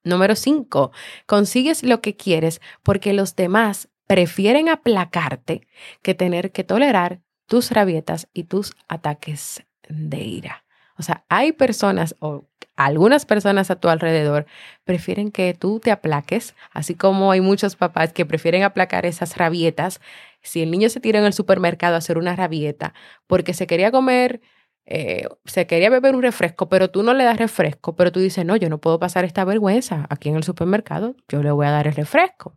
Número 0.03 0.35
cinco, 0.35 0.91
consigues 1.27 1.83
lo 1.83 2.01
que 2.01 2.17
quieres 2.17 2.59
porque 2.83 3.13
los 3.13 3.37
demás 3.37 3.87
prefieren 4.05 4.67
aplacarte 4.67 5.65
que 6.01 6.13
tener 6.13 6.51
que 6.51 6.65
tolerar 6.65 7.21
tus 7.45 7.71
rabietas 7.71 8.27
y 8.33 8.43
tus 8.43 8.73
ataques 8.89 9.63
de 9.87 10.17
ira. 10.17 10.64
O 10.97 11.03
sea, 11.03 11.25
hay 11.29 11.51
personas 11.51 12.15
o 12.19 12.45
algunas 12.75 13.25
personas 13.25 13.71
a 13.71 13.77
tu 13.77 13.87
alrededor 13.89 14.45
prefieren 14.83 15.31
que 15.31 15.53
tú 15.53 15.79
te 15.79 15.91
aplaques, 15.91 16.55
así 16.71 16.95
como 16.95 17.31
hay 17.31 17.41
muchos 17.41 17.75
papás 17.75 18.13
que 18.13 18.25
prefieren 18.25 18.63
aplacar 18.63 19.05
esas 19.05 19.37
rabietas. 19.37 20.01
Si 20.41 20.61
el 20.61 20.71
niño 20.71 20.89
se 20.89 20.99
tira 20.99 21.19
en 21.19 21.25
el 21.25 21.33
supermercado 21.33 21.95
a 21.95 21.99
hacer 21.99 22.17
una 22.17 22.35
rabieta 22.35 22.93
porque 23.27 23.53
se 23.53 23.67
quería 23.67 23.91
comer, 23.91 24.41
eh, 24.85 25.27
se 25.45 25.67
quería 25.67 25.89
beber 25.89 26.15
un 26.15 26.21
refresco, 26.21 26.69
pero 26.69 26.91
tú 26.91 27.01
no 27.03 27.13
le 27.13 27.23
das 27.23 27.37
refresco, 27.37 27.95
pero 27.95 28.11
tú 28.11 28.19
dices, 28.19 28.45
no, 28.45 28.55
yo 28.55 28.69
no 28.69 28.79
puedo 28.79 28.99
pasar 28.99 29.25
esta 29.25 29.45
vergüenza 29.45 30.05
aquí 30.09 30.29
en 30.29 30.35
el 30.35 30.43
supermercado, 30.43 31.15
yo 31.29 31.41
le 31.43 31.51
voy 31.51 31.65
a 31.65 31.71
dar 31.71 31.87
el 31.87 31.95
refresco. 31.95 32.55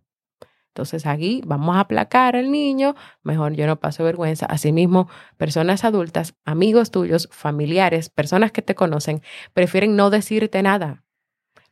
Entonces 0.78 1.06
aquí 1.06 1.42
vamos 1.44 1.76
a 1.76 1.80
aplacar 1.80 2.36
al 2.36 2.52
niño, 2.52 2.94
mejor 3.24 3.54
yo 3.54 3.66
no 3.66 3.80
paso 3.80 4.04
vergüenza. 4.04 4.46
Asimismo, 4.46 5.08
personas 5.36 5.82
adultas, 5.82 6.36
amigos 6.44 6.92
tuyos, 6.92 7.28
familiares, 7.32 8.10
personas 8.10 8.52
que 8.52 8.62
te 8.62 8.76
conocen, 8.76 9.20
prefieren 9.52 9.96
no 9.96 10.08
decirte 10.08 10.62
nada. 10.62 11.02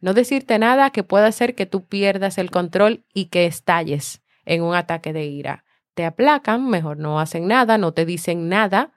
No 0.01 0.13
decirte 0.13 0.59
nada 0.59 0.91
que 0.91 1.05
pueda 1.05 1.29
hacer 1.29 1.55
que 1.55 1.67
tú 1.67 1.87
pierdas 1.87 2.37
el 2.37 2.51
control 2.51 3.05
y 3.15 3.27
que 3.27 3.47
estalles 3.47 4.25
en 4.45 4.65
un 4.65 4.75
ataque 4.75 5.13
de 5.13 5.27
ira. 5.27 5.65
Te 5.95 6.05
aplacan, 6.05 6.69
mejor 6.69 6.99
no 6.99 7.21
hacen 7.21 7.47
nada, 7.47 7.79
no 7.79 7.93
te 7.93 8.07
dicen 8.07 8.49
nada, 8.49 8.93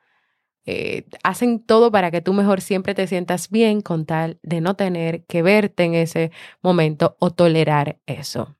eh, 0.66 1.06
hacen 1.24 1.64
todo 1.64 1.92
para 1.92 2.10
que 2.10 2.22
tú 2.22 2.34
mejor 2.34 2.62
siempre 2.62 2.96
te 2.96 3.06
sientas 3.06 3.52
bien 3.52 3.82
con 3.82 4.08
tal 4.08 4.40
de 4.42 4.60
no 4.60 4.74
tener 4.74 5.24
que 5.26 5.44
verte 5.44 5.84
en 5.84 5.94
ese 5.94 6.32
momento 6.64 7.16
o 7.20 7.30
tolerar 7.30 8.00
eso. 8.08 8.56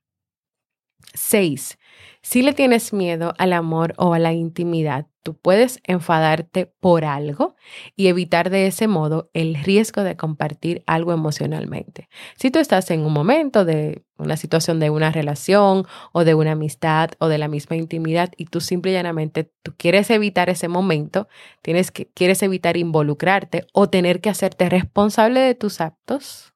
Seis, 1.14 1.78
Si 2.22 2.42
le 2.42 2.54
tienes 2.54 2.94
miedo 2.94 3.34
al 3.38 3.54
amor 3.54 3.94
o 3.98 4.14
a 4.14 4.20
la 4.20 4.34
intimidad, 4.34 5.08
tú 5.24 5.36
puedes 5.36 5.80
enfadarte 5.84 6.66
por 6.66 7.06
algo 7.06 7.56
y 7.96 8.08
evitar 8.08 8.50
de 8.50 8.68
ese 8.68 8.88
modo 8.88 9.30
el 9.34 9.56
riesgo 9.56 10.04
de 10.04 10.18
compartir 10.18 10.84
algo 10.86 11.14
emocionalmente. 11.14 12.10
Si 12.36 12.52
tú 12.52 12.60
estás 12.60 12.92
en 12.92 13.02
un 13.02 13.14
momento 13.14 13.64
de 13.64 14.04
una 14.18 14.38
situación 14.38 14.80
de 14.80 14.90
una 14.90 15.12
relación 15.12 15.86
o 16.12 16.26
de 16.26 16.36
una 16.36 16.52
amistad 16.52 17.12
o 17.20 17.28
de 17.28 17.38
la 17.38 17.48
misma 17.48 17.78
intimidad 17.78 18.32
y 18.38 18.46
tú 18.46 18.60
simple 18.60 18.92
y 18.92 18.96
llanamente 18.96 19.52
tú 19.64 19.74
quieres 19.78 20.10
evitar 20.10 20.50
ese 20.50 20.68
momento, 20.68 21.28
tienes 21.62 21.92
que 21.92 22.08
quieres 22.08 22.44
evitar 22.44 22.76
involucrarte 22.78 23.66
o 23.74 23.90
tener 23.90 24.20
que 24.20 24.30
hacerte 24.30 24.70
responsable 24.70 25.40
de 25.40 25.56
tus 25.56 25.80
actos, 25.82 26.54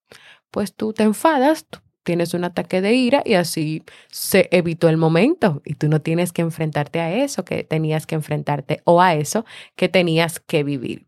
pues 0.51 0.75
tú 0.75 0.93
te 0.93 1.03
enfadas, 1.03 1.65
tienes 2.03 2.33
un 2.33 2.43
ataque 2.43 2.81
de 2.81 2.93
ira 2.93 3.23
y 3.25 3.33
así 3.33 3.83
se 4.09 4.49
evitó 4.51 4.89
el 4.89 4.97
momento 4.97 5.61
y 5.65 5.75
tú 5.75 5.87
no 5.89 6.01
tienes 6.01 6.31
que 6.31 6.41
enfrentarte 6.41 6.99
a 6.99 7.13
eso 7.13 7.45
que 7.45 7.63
tenías 7.63 8.05
que 8.05 8.15
enfrentarte 8.15 8.81
o 8.85 9.01
a 9.01 9.15
eso 9.15 9.45
que 9.75 9.89
tenías 9.89 10.39
que 10.39 10.63
vivir. 10.63 11.07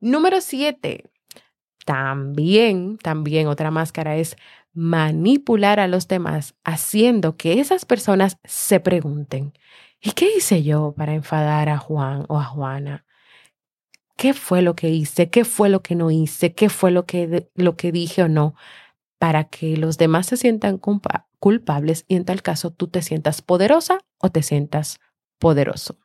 Número 0.00 0.40
siete, 0.40 1.04
también, 1.84 2.98
también 2.98 3.48
otra 3.48 3.70
máscara 3.70 4.16
es 4.16 4.36
manipular 4.72 5.80
a 5.80 5.88
los 5.88 6.08
demás 6.08 6.54
haciendo 6.64 7.36
que 7.36 7.60
esas 7.60 7.84
personas 7.84 8.38
se 8.44 8.80
pregunten, 8.80 9.52
¿y 10.00 10.12
qué 10.12 10.28
hice 10.36 10.62
yo 10.62 10.94
para 10.96 11.14
enfadar 11.14 11.68
a 11.68 11.78
Juan 11.78 12.24
o 12.28 12.38
a 12.38 12.44
Juana? 12.44 13.04
¿Qué 14.16 14.34
fue 14.34 14.62
lo 14.62 14.76
que 14.76 14.90
hice? 14.90 15.30
¿Qué 15.30 15.44
fue 15.44 15.70
lo 15.70 15.82
que 15.82 15.94
no 15.94 16.10
hice? 16.10 16.54
¿Qué 16.54 16.68
fue 16.68 16.90
lo 16.90 17.06
que, 17.06 17.48
lo 17.54 17.76
que 17.76 17.90
dije 17.90 18.22
o 18.22 18.28
no? 18.28 18.54
Para 19.20 19.44
que 19.44 19.76
los 19.76 19.98
demás 19.98 20.28
se 20.28 20.38
sientan 20.38 20.80
culpables 21.38 22.06
y 22.08 22.16
en 22.16 22.24
tal 22.24 22.40
caso 22.40 22.70
tú 22.70 22.88
te 22.88 23.02
sientas 23.02 23.42
poderosa 23.42 23.98
o 24.16 24.30
te 24.30 24.42
sientas 24.42 24.98
poderoso. 25.38 25.98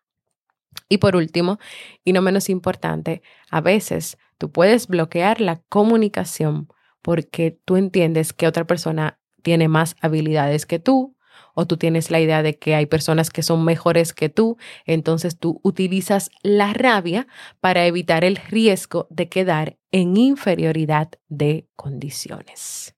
Y 0.89 0.98
por 0.98 1.15
último, 1.15 1.57
y 2.03 2.12
no 2.12 2.22
menos 2.22 2.50
importante, 2.50 3.22
a 3.50 3.62
veces 3.62 4.17
tú 4.38 4.51
puedes 4.51 4.88
bloquear 4.88 5.39
la 5.39 5.62
comunicación 5.69 6.67
porque 7.01 7.57
tú 7.63 7.77
entiendes 7.77 8.34
que 8.34 8.48
otra 8.48 8.67
persona 8.67 9.17
tiene 9.43 9.69
más 9.69 9.95
habilidades 10.01 10.65
que 10.65 10.79
tú 10.79 11.15
o 11.53 11.65
tú 11.65 11.77
tienes 11.77 12.12
la 12.12 12.19
idea 12.19 12.43
de 12.43 12.60
que 12.60 12.75
hay 12.75 12.86
personas 12.86 13.29
que 13.29 13.43
son 13.43 13.63
mejores 13.63 14.12
que 14.12 14.27
tú, 14.27 14.57
entonces 14.86 15.39
tú 15.39 15.62
utilizas 15.63 16.31
la 16.43 16.74
rabia 16.74 17.27
para 17.62 17.86
evitar 17.86 18.25
el 18.25 18.36
riesgo 18.36 19.07
de 19.10 19.29
quedar 19.29 19.77
en 19.91 20.17
inferioridad 20.17 21.12
de 21.29 21.69
condiciones. 21.77 22.94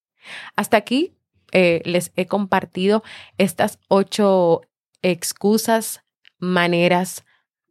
Hasta 0.56 0.78
aquí 0.78 1.14
eh, 1.52 1.82
les 1.86 2.12
he 2.16 2.26
compartido 2.28 3.04
estas 3.38 3.80
ocho 3.88 4.62
excusas, 5.02 6.04
maneras, 6.40 7.26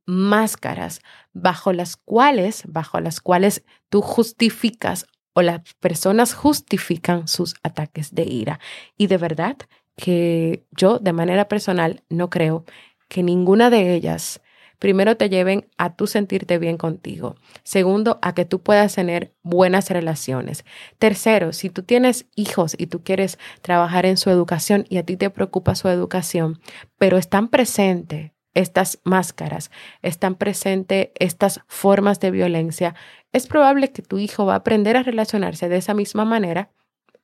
máscaras 0.07 1.01
bajo 1.33 1.73
las 1.73 1.97
cuales, 1.97 2.63
bajo 2.67 3.01
las 3.01 3.21
cuales 3.21 3.65
tú 3.89 4.01
justificas 4.01 5.07
o 5.35 5.43
las 5.43 5.61
personas 5.81 6.33
justifican 6.33 7.29
sus 7.29 7.57
ataques 7.63 8.15
de 8.15 8.23
ira. 8.25 8.61
Y 8.97 9.09
de 9.09 9.19
verdad 9.19 9.57
que 9.97 10.65
yo 10.71 10.99
de 10.99 11.13
manera 11.13 11.49
personal 11.49 12.03
no 12.09 12.31
creo 12.31 12.65
que 13.09 13.23
ninguna 13.23 13.69
de 13.69 13.95
ellas 13.95 14.41
primero 14.78 15.16
te 15.16 15.28
lleven 15.28 15.68
a 15.78 15.95
tú 15.95 16.06
sentirte 16.06 16.59
bien 16.59 16.76
contigo. 16.76 17.37
Segundo, 17.62 18.18
a 18.23 18.35
que 18.35 18.45
tú 18.45 18.61
puedas 18.61 18.95
tener 18.95 19.35
buenas 19.42 19.90
relaciones. 19.90 20.64
Tercero, 20.99 21.52
si 21.52 21.71
tú 21.71 21.83
tienes 21.83 22.26
hijos 22.35 22.75
y 22.78 22.87
tú 22.87 23.02
quieres 23.02 23.38
trabajar 23.62 24.06
en 24.06 24.16
su 24.16 24.30
educación 24.30 24.85
y 24.88 24.99
a 24.99 25.04
ti 25.04 25.16
te 25.16 25.30
preocupa 25.30 25.75
su 25.75 25.88
educación, 25.88 26.61
pero 26.99 27.18
están 27.18 27.49
presentes 27.49 28.33
estas 28.54 29.00
máscaras, 29.04 29.71
están 30.00 30.35
presentes 30.35 31.09
estas 31.18 31.61
formas 31.66 32.21
de 32.21 32.30
violencia, 32.30 32.95
es 33.33 33.47
probable 33.47 33.92
que 33.92 34.00
tu 34.00 34.18
hijo 34.18 34.47
va 34.47 34.54
a 34.54 34.59
aprender 34.59 34.97
a 34.97 35.02
relacionarse 35.02 35.69
de 35.69 35.76
esa 35.76 35.93
misma 35.93 36.25
manera 36.25 36.71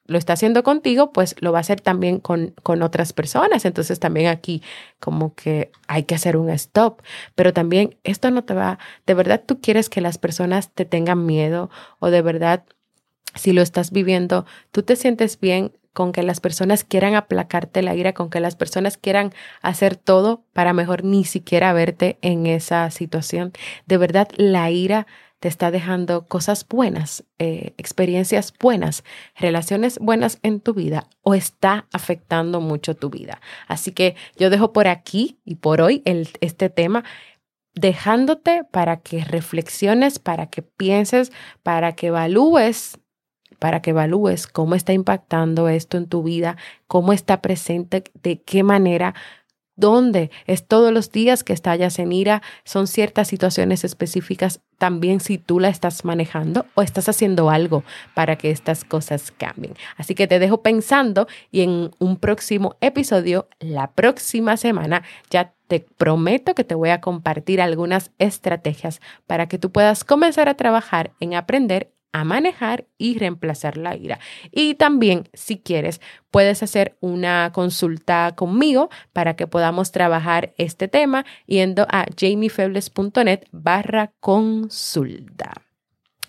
lo 0.06 0.18
está 0.18 0.32
haciendo 0.34 0.62
contigo, 0.62 1.12
pues 1.12 1.36
lo 1.40 1.52
va 1.52 1.58
a 1.58 1.60
hacer 1.60 1.80
también 1.80 2.18
con, 2.18 2.54
con 2.62 2.82
otras 2.82 3.12
personas. 3.12 3.64
Entonces 3.64 4.00
también 4.00 4.26
aquí 4.28 4.62
como 5.00 5.34
que 5.34 5.70
hay 5.86 6.04
que 6.04 6.14
hacer 6.14 6.36
un 6.36 6.50
stop. 6.50 7.02
Pero 7.34 7.52
también 7.52 7.96
esto 8.04 8.30
no 8.30 8.44
te 8.44 8.54
va, 8.54 8.78
de 9.06 9.14
verdad 9.14 9.42
tú 9.44 9.60
quieres 9.60 9.88
que 9.88 10.00
las 10.00 10.18
personas 10.18 10.70
te 10.70 10.84
tengan 10.84 11.24
miedo 11.26 11.70
o 11.98 12.10
de 12.10 12.22
verdad 12.22 12.64
si 13.34 13.52
lo 13.52 13.62
estás 13.62 13.92
viviendo, 13.92 14.44
tú 14.72 14.82
te 14.82 14.96
sientes 14.96 15.40
bien 15.40 15.72
con 15.92 16.12
que 16.12 16.22
las 16.22 16.40
personas 16.40 16.84
quieran 16.84 17.14
aplacarte 17.14 17.82
la 17.82 17.94
ira, 17.94 18.14
con 18.14 18.30
que 18.30 18.40
las 18.40 18.56
personas 18.56 18.96
quieran 18.96 19.32
hacer 19.60 19.96
todo 19.96 20.44
para 20.52 20.72
mejor 20.72 21.04
ni 21.04 21.24
siquiera 21.24 21.72
verte 21.72 22.18
en 22.22 22.46
esa 22.46 22.90
situación. 22.90 23.52
De 23.86 23.98
verdad, 23.98 24.28
la 24.36 24.70
ira 24.70 25.06
te 25.42 25.48
está 25.48 25.72
dejando 25.72 26.28
cosas 26.28 26.64
buenas, 26.68 27.24
eh, 27.40 27.74
experiencias 27.76 28.55
buenas, 28.61 29.02
relaciones 29.35 29.98
buenas 29.98 30.38
en 30.44 30.61
tu 30.61 30.72
vida 30.72 31.09
o 31.22 31.35
está 31.35 31.88
afectando 31.92 32.61
mucho 32.61 32.94
tu 32.94 33.11
vida. 33.11 33.40
Así 33.66 33.90
que 33.90 34.14
yo 34.37 34.50
dejo 34.50 34.72
por 34.72 34.87
aquí 34.87 35.40
y 35.44 35.57
por 35.57 35.81
hoy 35.81 36.00
el, 36.05 36.28
este 36.40 36.70
tema 36.70 37.02
dejándote 37.74 38.62
para 38.70 38.98
que 39.00 39.24
reflexiones, 39.24 40.20
para 40.20 40.46
que 40.46 40.62
pienses, 40.62 41.33
para 41.64 41.96
que 41.96 42.07
evalúes 42.07 43.00
para 43.59 43.81
que 43.81 43.90
evalúes 43.90 44.48
cómo 44.48 44.74
está 44.74 44.92
impactando 44.92 45.68
esto 45.68 45.96
en 45.96 46.09
tu 46.09 46.24
vida, 46.24 46.57
cómo 46.88 47.12
está 47.12 47.40
presente, 47.40 48.02
de 48.20 48.42
qué 48.42 48.64
manera 48.64 49.14
¿Dónde? 49.74 50.30
Es 50.46 50.66
todos 50.66 50.92
los 50.92 51.11
días 51.11 51.44
que 51.44 51.54
estallas 51.54 51.98
en 51.98 52.12
ira, 52.12 52.42
son 52.64 52.87
ciertas 52.87 53.28
situaciones 53.28 53.85
específicas 53.85 54.61
también 54.76 55.20
si 55.20 55.38
tú 55.38 55.61
la 55.61 55.68
estás 55.68 56.04
manejando 56.04 56.66
o 56.74 56.82
estás 56.82 57.08
haciendo 57.08 57.48
algo 57.48 57.82
para 58.14 58.37
que 58.37 58.50
estas 58.50 58.85
cosas 58.85 59.30
cambien. 59.30 59.74
Así 59.96 60.14
que 60.14 60.26
te 60.26 60.38
dejo 60.38 60.61
pensando 60.61 61.26
y 61.50 61.62
en 61.62 61.90
un 61.98 62.16
próximo 62.16 62.76
episodio, 62.80 63.48
la 63.61 63.92
próxima 63.92 64.56
semana, 64.56 65.04
ya 65.30 65.54
te 65.68 65.80
prometo 65.80 66.54
que 66.54 66.64
te 66.64 66.74
voy 66.74 66.90
a 66.90 67.00
compartir 67.00 67.62
algunas 67.62 68.11
estrategias 68.18 69.00
para 69.26 69.48
que 69.48 69.58
tú 69.58 69.72
puedas 69.72 70.04
comenzar 70.04 70.50
a 70.50 70.56
trabajar 70.56 71.12
en 71.18 71.35
aprender 71.35 71.92
a 72.12 72.25
manejar 72.25 72.87
y 72.98 73.18
reemplazar 73.18 73.77
la 73.77 73.96
ira. 73.96 74.20
Y 74.51 74.75
también, 74.75 75.29
si 75.33 75.59
quieres, 75.59 76.01
puedes 76.31 76.62
hacer 76.62 76.96
una 77.01 77.51
consulta 77.53 78.35
conmigo 78.37 78.90
para 79.12 79.35
que 79.35 79.46
podamos 79.46 79.92
trabajar 79.92 80.53
este 80.59 80.88
tema 80.88 81.25
yendo 81.46 81.87
a 81.90 82.07
jamiefebles.net 82.16 83.44
barra 83.51 84.12
consulta. 84.20 85.71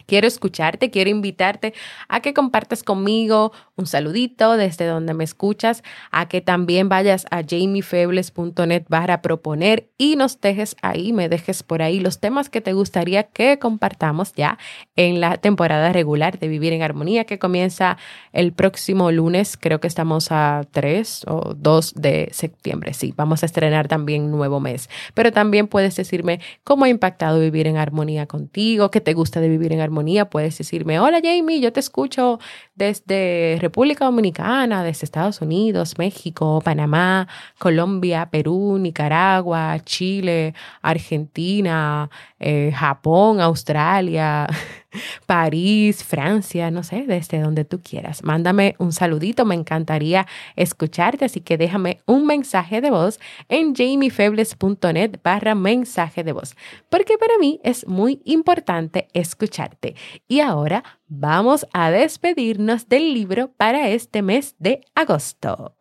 Quiero 0.06 0.28
escucharte, 0.28 0.92
quiero 0.92 1.10
invitarte 1.10 1.74
a 2.08 2.22
que 2.22 2.34
compartas 2.34 2.84
conmigo 2.84 3.52
un 3.76 3.86
saludito 3.88 4.58
desde 4.58 4.86
donde 4.86 5.14
me 5.14 5.24
escuchas, 5.24 5.84
a 6.12 6.28
que 6.28 6.42
también 6.42 6.90
vayas 6.90 7.26
a 7.32 7.42
jamiefebles.net 7.44 8.84
para 8.88 9.22
proponer 9.22 9.90
y 9.98 10.16
nos 10.16 10.40
dejes 10.42 10.76
ahí, 10.82 11.14
me 11.14 11.30
dejes 11.30 11.64
por 11.64 11.82
ahí 11.82 12.00
los 12.00 12.20
temas 12.20 12.50
que 12.50 12.62
te 12.62 12.74
gustaría 12.74 13.24
que 13.24 13.58
compartamos 13.60 14.34
ya 14.34 14.58
en 14.96 15.22
la 15.22 15.38
temporada 15.38 15.92
regular 15.94 16.38
de 16.40 16.48
Vivir 16.48 16.74
en 16.74 16.84
Armonía 16.84 17.26
que 17.26 17.40
comienza 17.40 17.98
el 18.32 18.54
próximo 18.54 19.12
lunes, 19.12 19.58
creo 19.58 19.80
que 19.80 19.88
estamos 19.88 20.32
a 20.32 20.66
3 20.72 21.26
o 21.28 21.54
2 21.56 21.94
de 21.96 22.30
septiembre, 22.32 22.94
sí, 22.94 23.14
vamos 23.16 23.44
a 23.44 23.46
estrenar 23.46 23.88
también 23.88 24.30
nuevo 24.32 24.60
mes, 24.60 24.90
pero 25.14 25.32
también 25.32 25.68
puedes 25.68 25.96
decirme 25.96 26.40
cómo 26.64 26.86
ha 26.86 26.90
impactado 26.90 27.40
vivir 27.40 27.68
en 27.68 27.78
armonía 27.78 28.28
contigo, 28.28 28.92
qué 28.92 29.02
te 29.02 29.14
gusta 29.14 29.40
de 29.40 29.50
vivir 29.50 29.72
en 29.74 29.80
armonía 29.80 29.93
puedes 30.30 30.58
decirme, 30.58 31.00
hola 31.00 31.20
Jamie, 31.24 31.60
yo 31.60 31.72
te 31.72 31.80
escucho 31.80 32.40
desde 32.76 33.58
República 33.62 34.06
Dominicana, 34.06 34.84
desde 34.84 35.06
Estados 35.06 35.42
Unidos, 35.42 35.98
México, 35.98 36.62
Panamá, 36.64 37.28
Colombia, 37.60 38.30
Perú, 38.32 38.78
Nicaragua, 38.80 39.80
Chile, 39.86 40.54
Argentina, 40.82 42.10
eh, 42.40 42.72
Japón, 42.76 43.40
Australia. 43.42 44.48
París, 45.26 46.04
Francia, 46.04 46.72
no 46.72 46.84
sé, 46.84 47.06
desde 47.08 47.40
donde 47.40 47.66
tú 47.66 47.82
quieras. 47.82 48.24
Mándame 48.24 48.76
un 48.80 48.92
saludito, 48.92 49.46
me 49.46 49.56
encantaría 49.56 50.28
escucharte, 50.56 51.26
así 51.26 51.42
que 51.42 51.58
déjame 51.58 52.00
un 52.06 52.26
mensaje 52.26 52.82
de 52.82 52.92
voz 52.92 53.20
en 53.50 53.76
jamiefebles.net 53.76 55.20
barra 55.24 55.56
mensaje 55.56 56.24
de 56.24 56.32
voz, 56.32 56.56
porque 56.90 57.18
para 57.18 57.38
mí 57.40 57.60
es 57.64 57.88
muy 57.88 58.22
importante 58.26 59.08
escucharte. 59.14 59.96
Y 60.28 60.40
ahora 60.40 60.84
vamos 61.08 61.66
a 61.74 61.92
despedirnos 61.92 62.90
del 62.90 63.14
libro 63.14 63.52
para 63.58 63.90
este 63.90 64.22
mes 64.22 64.56
de 64.60 64.82
agosto. 64.96 65.76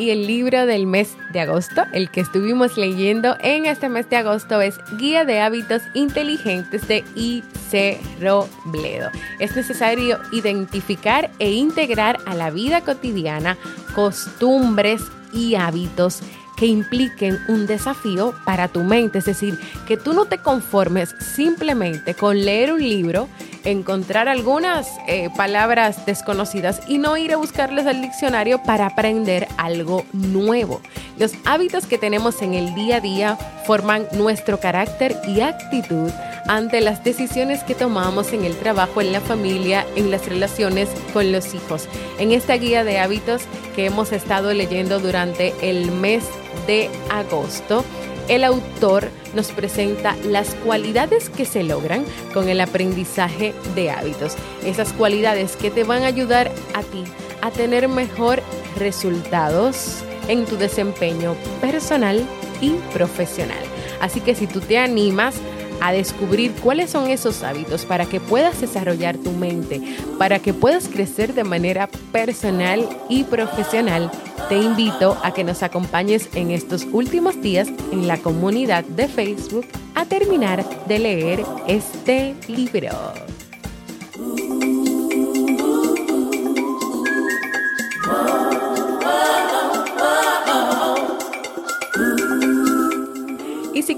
Y 0.00 0.08
el 0.08 0.26
libro 0.26 0.64
del 0.64 0.86
mes 0.86 1.14
de 1.30 1.40
agosto, 1.40 1.82
el 1.92 2.10
que 2.10 2.22
estuvimos 2.22 2.78
leyendo 2.78 3.36
en 3.40 3.66
este 3.66 3.90
mes 3.90 4.08
de 4.08 4.16
agosto, 4.16 4.62
es 4.62 4.76
Guía 4.96 5.26
de 5.26 5.40
Hábitos 5.40 5.82
Inteligentes 5.92 6.88
de 6.88 7.04
I.C. 7.14 8.00
Robledo. 8.18 9.10
Es 9.40 9.54
necesario 9.56 10.18
identificar 10.32 11.30
e 11.38 11.52
integrar 11.52 12.18
a 12.24 12.34
la 12.34 12.48
vida 12.48 12.80
cotidiana 12.80 13.58
costumbres 13.94 15.02
y 15.34 15.56
hábitos 15.56 16.22
que 16.56 16.64
impliquen 16.64 17.38
un 17.48 17.66
desafío 17.66 18.34
para 18.46 18.68
tu 18.68 18.82
mente, 18.82 19.18
es 19.18 19.26
decir, 19.26 19.58
que 19.86 19.98
tú 19.98 20.14
no 20.14 20.24
te 20.24 20.38
conformes 20.38 21.14
simplemente 21.18 22.14
con 22.14 22.42
leer 22.42 22.72
un 22.72 22.80
libro, 22.80 23.28
encontrar 23.64 24.28
algunas 24.28 24.88
eh, 25.06 25.28
palabras 25.36 26.06
desconocidas 26.06 26.80
y 26.86 26.98
no 26.98 27.16
ir 27.16 27.32
a 27.32 27.36
buscarles 27.36 27.86
al 27.86 28.02
diccionario 28.02 28.62
para 28.62 28.86
aprender 28.86 29.48
algo 29.56 30.04
nuevo. 30.12 30.80
Los 31.18 31.32
hábitos 31.44 31.86
que 31.86 31.98
tenemos 31.98 32.42
en 32.42 32.54
el 32.54 32.74
día 32.74 32.96
a 32.96 33.00
día 33.00 33.36
forman 33.66 34.06
nuestro 34.12 34.58
carácter 34.58 35.16
y 35.26 35.40
actitud 35.40 36.10
ante 36.48 36.80
las 36.80 37.04
decisiones 37.04 37.62
que 37.62 37.74
tomamos 37.74 38.32
en 38.32 38.44
el 38.44 38.56
trabajo, 38.56 39.00
en 39.00 39.12
la 39.12 39.20
familia, 39.20 39.86
en 39.96 40.10
las 40.10 40.26
relaciones 40.26 40.88
con 41.12 41.30
los 41.30 41.54
hijos. 41.54 41.88
En 42.18 42.32
esta 42.32 42.54
guía 42.54 42.82
de 42.82 42.98
hábitos 42.98 43.42
que 43.76 43.86
hemos 43.86 44.12
estado 44.12 44.52
leyendo 44.52 44.98
durante 44.98 45.54
el 45.62 45.92
mes 45.92 46.24
de 46.66 46.90
agosto, 47.10 47.84
el 48.30 48.44
autor 48.44 49.08
nos 49.34 49.50
presenta 49.50 50.16
las 50.24 50.54
cualidades 50.54 51.28
que 51.28 51.44
se 51.44 51.64
logran 51.64 52.04
con 52.32 52.48
el 52.48 52.60
aprendizaje 52.60 53.52
de 53.74 53.90
hábitos. 53.90 54.36
Esas 54.64 54.92
cualidades 54.92 55.56
que 55.56 55.70
te 55.70 55.82
van 55.82 56.04
a 56.04 56.06
ayudar 56.06 56.50
a 56.74 56.82
ti 56.82 57.04
a 57.42 57.50
tener 57.50 57.88
mejor 57.88 58.40
resultados 58.78 60.04
en 60.28 60.44
tu 60.46 60.56
desempeño 60.56 61.34
personal 61.60 62.24
y 62.60 62.70
profesional. 62.94 63.64
Así 64.00 64.20
que 64.20 64.36
si 64.36 64.46
tú 64.46 64.60
te 64.60 64.78
animas 64.78 65.34
a 65.80 65.92
descubrir 65.92 66.52
cuáles 66.52 66.90
son 66.90 67.08
esos 67.10 67.42
hábitos 67.42 67.84
para 67.84 68.06
que 68.06 68.20
puedas 68.20 68.60
desarrollar 68.60 69.16
tu 69.16 69.32
mente, 69.32 69.80
para 70.18 70.38
que 70.38 70.54
puedas 70.54 70.88
crecer 70.88 71.34
de 71.34 71.44
manera 71.44 71.88
personal 72.12 72.88
y 73.08 73.24
profesional, 73.24 74.10
te 74.48 74.56
invito 74.58 75.16
a 75.22 75.32
que 75.32 75.44
nos 75.44 75.62
acompañes 75.62 76.28
en 76.34 76.50
estos 76.50 76.86
últimos 76.92 77.40
días 77.40 77.68
en 77.92 78.06
la 78.06 78.18
comunidad 78.18 78.84
de 78.84 79.08
Facebook 79.08 79.66
a 79.94 80.04
terminar 80.04 80.64
de 80.86 80.98
leer 80.98 81.44
este 81.66 82.34
libro. 82.48 82.90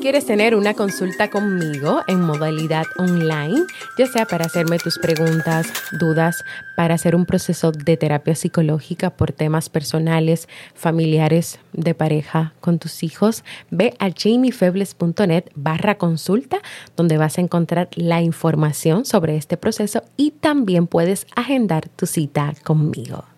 Quieres 0.02 0.26
tener 0.26 0.56
una 0.56 0.74
consulta 0.74 1.30
conmigo 1.30 2.02
en 2.08 2.22
modalidad 2.22 2.86
online, 2.98 3.62
ya 3.96 4.08
sea 4.08 4.26
para 4.26 4.46
hacerme 4.46 4.78
tus 4.78 4.98
preguntas, 4.98 5.72
dudas, 5.92 6.42
para 6.76 6.94
hacer 6.94 7.14
un 7.14 7.24
proceso 7.24 7.70
de 7.70 7.96
terapia 7.96 8.34
psicológica 8.34 9.10
por 9.10 9.30
temas 9.30 9.68
personales, 9.68 10.48
familiares, 10.74 11.60
de 11.72 11.94
pareja, 11.94 12.52
con 12.58 12.80
tus 12.80 13.04
hijos, 13.04 13.44
ve 13.70 13.94
a 14.00 14.10
jamiefebles.net 14.10 15.44
barra 15.54 15.94
consulta, 15.98 16.58
donde 16.96 17.16
vas 17.16 17.38
a 17.38 17.42
encontrar 17.42 17.88
la 17.94 18.22
información 18.22 19.04
sobre 19.04 19.36
este 19.36 19.56
proceso 19.56 20.02
y 20.16 20.32
también 20.32 20.88
puedes 20.88 21.28
agendar 21.36 21.88
tu 21.88 22.06
cita 22.06 22.54
conmigo. 22.64 23.31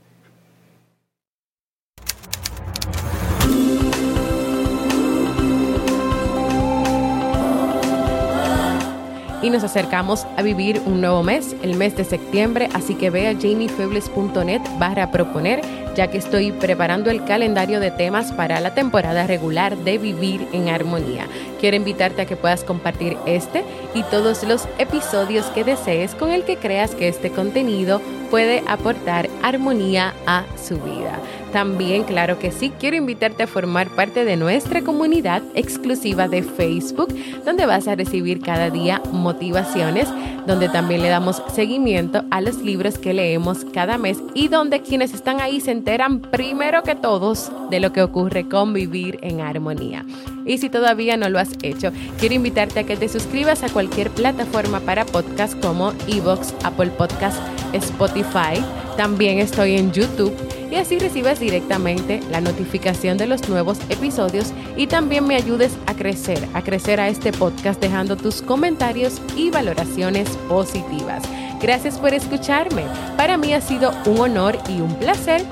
Y 9.44 9.50
nos 9.50 9.62
acercamos 9.62 10.26
a 10.38 10.42
vivir 10.42 10.80
un 10.87 11.02
nuevo 11.02 11.22
mes, 11.22 11.54
el 11.62 11.76
mes 11.76 11.94
de 11.98 12.04
septiembre, 12.04 12.70
así 12.72 12.94
que 12.94 13.11
ve 13.11 13.28
a 13.28 13.35
jamiefebles.net 13.35 14.62
barra 14.78 15.11
proponer, 15.11 15.61
ya 15.94 16.09
que 16.11 16.16
estoy 16.16 16.50
preparando 16.50 17.11
el 17.11 17.26
calendario 17.26 17.78
de 17.78 17.90
temas 17.90 18.33
para 18.33 18.59
la 18.61 18.72
temporada 18.74 19.26
regular 19.26 19.76
de 19.76 19.98
Vivir 19.98 20.48
en 20.52 20.70
Armonía. 20.70 21.26
Quiero 21.61 21.76
invitarte 21.76 22.22
a 22.22 22.26
que 22.26 22.37
puedas 22.37 22.64
compartir 22.64 23.18
este 23.26 23.64
y 23.94 24.02
todos 24.04 24.44
los 24.44 24.66
episodios 24.78 25.44
que 25.48 25.62
desees 25.62 26.14
con 26.14 26.30
el 26.30 26.44
que 26.44 26.57
creas 26.57 26.94
que 26.94 27.09
este 27.09 27.30
contenido 27.30 28.00
puede 28.35 28.64
aportar 28.66 29.31
armonía 29.44 30.12
a 30.27 30.42
su 30.61 30.81
vida. 30.81 31.20
También, 31.53 32.03
claro 32.03 32.37
que 32.40 32.51
sí, 32.51 32.73
quiero 32.81 32.97
invitarte 32.97 33.44
a 33.44 33.47
formar 33.47 33.88
parte 33.90 34.25
de 34.25 34.37
nuestra 34.37 34.83
comunidad 34.83 35.40
exclusiva 35.55 36.27
de 36.27 36.42
Facebook, 36.42 37.14
donde 37.44 37.64
vas 37.64 37.87
a 37.87 37.94
recibir 37.94 38.40
cada 38.40 38.70
día 38.70 39.01
motivaciones, 39.12 40.09
donde 40.49 40.68
también 40.68 41.03
le 41.03 41.11
damos 41.11 41.44
seguimiento 41.55 42.25
a 42.33 42.40
los 42.40 42.57
libros 42.57 42.99
que 42.99 43.14
leemos 43.14 43.64
cada 43.73 43.99
mes 43.99 44.18
y 44.35 44.49
donde 44.49 44.83
quienes 44.83 45.14
están 45.14 45.40
ahí 45.40 45.61
se 45.61 45.70
enteran 45.70 46.18
primero 46.18 46.83
que 46.83 46.97
todos 46.97 47.53
de 47.70 47.79
lo 47.79 47.92
que 47.92 48.03
ocurre 48.03 48.49
con 48.49 48.73
vivir 48.73 49.20
en 49.23 49.42
armonía. 49.42 50.05
Y 50.44 50.59
si 50.59 50.70
todavía 50.70 51.16
no 51.16 51.29
lo 51.29 51.38
has 51.38 51.51
hecho, 51.62 51.92
quiero 52.18 52.35
invitarte 52.35 52.81
a 52.81 52.85
que 52.85 52.97
te 52.97 53.09
suscribas 53.09 53.62
a 53.62 53.68
cualquier 53.68 54.11
plataforma 54.11 54.81
para 54.81 55.07
podcast 55.07 55.57
como 55.61 55.92
Evox, 56.09 56.53
Apple 56.64 56.90
Podcast, 56.99 57.38
Spotify. 57.75 58.65
También 58.97 59.39
estoy 59.39 59.77
en 59.77 59.93
YouTube 59.93 60.35
y 60.71 60.77
así 60.77 60.99
recibes 60.99 61.41
directamente 61.41 62.21
la 62.31 62.41
notificación 62.41 63.19
de 63.19 63.27
los 63.27 63.49
nuevos 63.49 63.79
episodios 63.89 64.53
y 64.77 64.87
también 64.87 65.27
me 65.27 65.37
ayudes 65.37 65.77
a 65.87 65.95
crecer, 65.95 66.49
a 66.55 66.63
crecer 66.63 67.01
a 67.01 67.09
este 67.09 67.33
podcast 67.33 67.81
dejando 67.81 68.17
tus 68.17 68.43
comentarios 68.43 69.21
y 69.37 69.51
valoraciones 69.51 70.29
positivas. 70.49 71.23
Gracias 71.61 71.99
por 71.99 72.13
escucharme. 72.13 72.85
Para 73.17 73.37
mí 73.37 73.53
ha 73.55 73.61
sido 73.61 73.93
un 74.07 74.19
honor 74.19 74.59
y 74.69 74.81
un 74.81 74.95
placer 74.97 75.45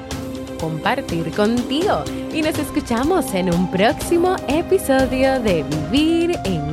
compartir 0.61 1.31
contigo 1.33 2.05
y 2.33 2.41
nos 2.43 2.57
escuchamos 2.59 3.35
en 3.35 3.53
un 3.53 3.71
próximo 3.71 4.37
episodio 4.47 5.41
de 5.41 5.65
Vivir 5.91 6.39
en 6.45 6.73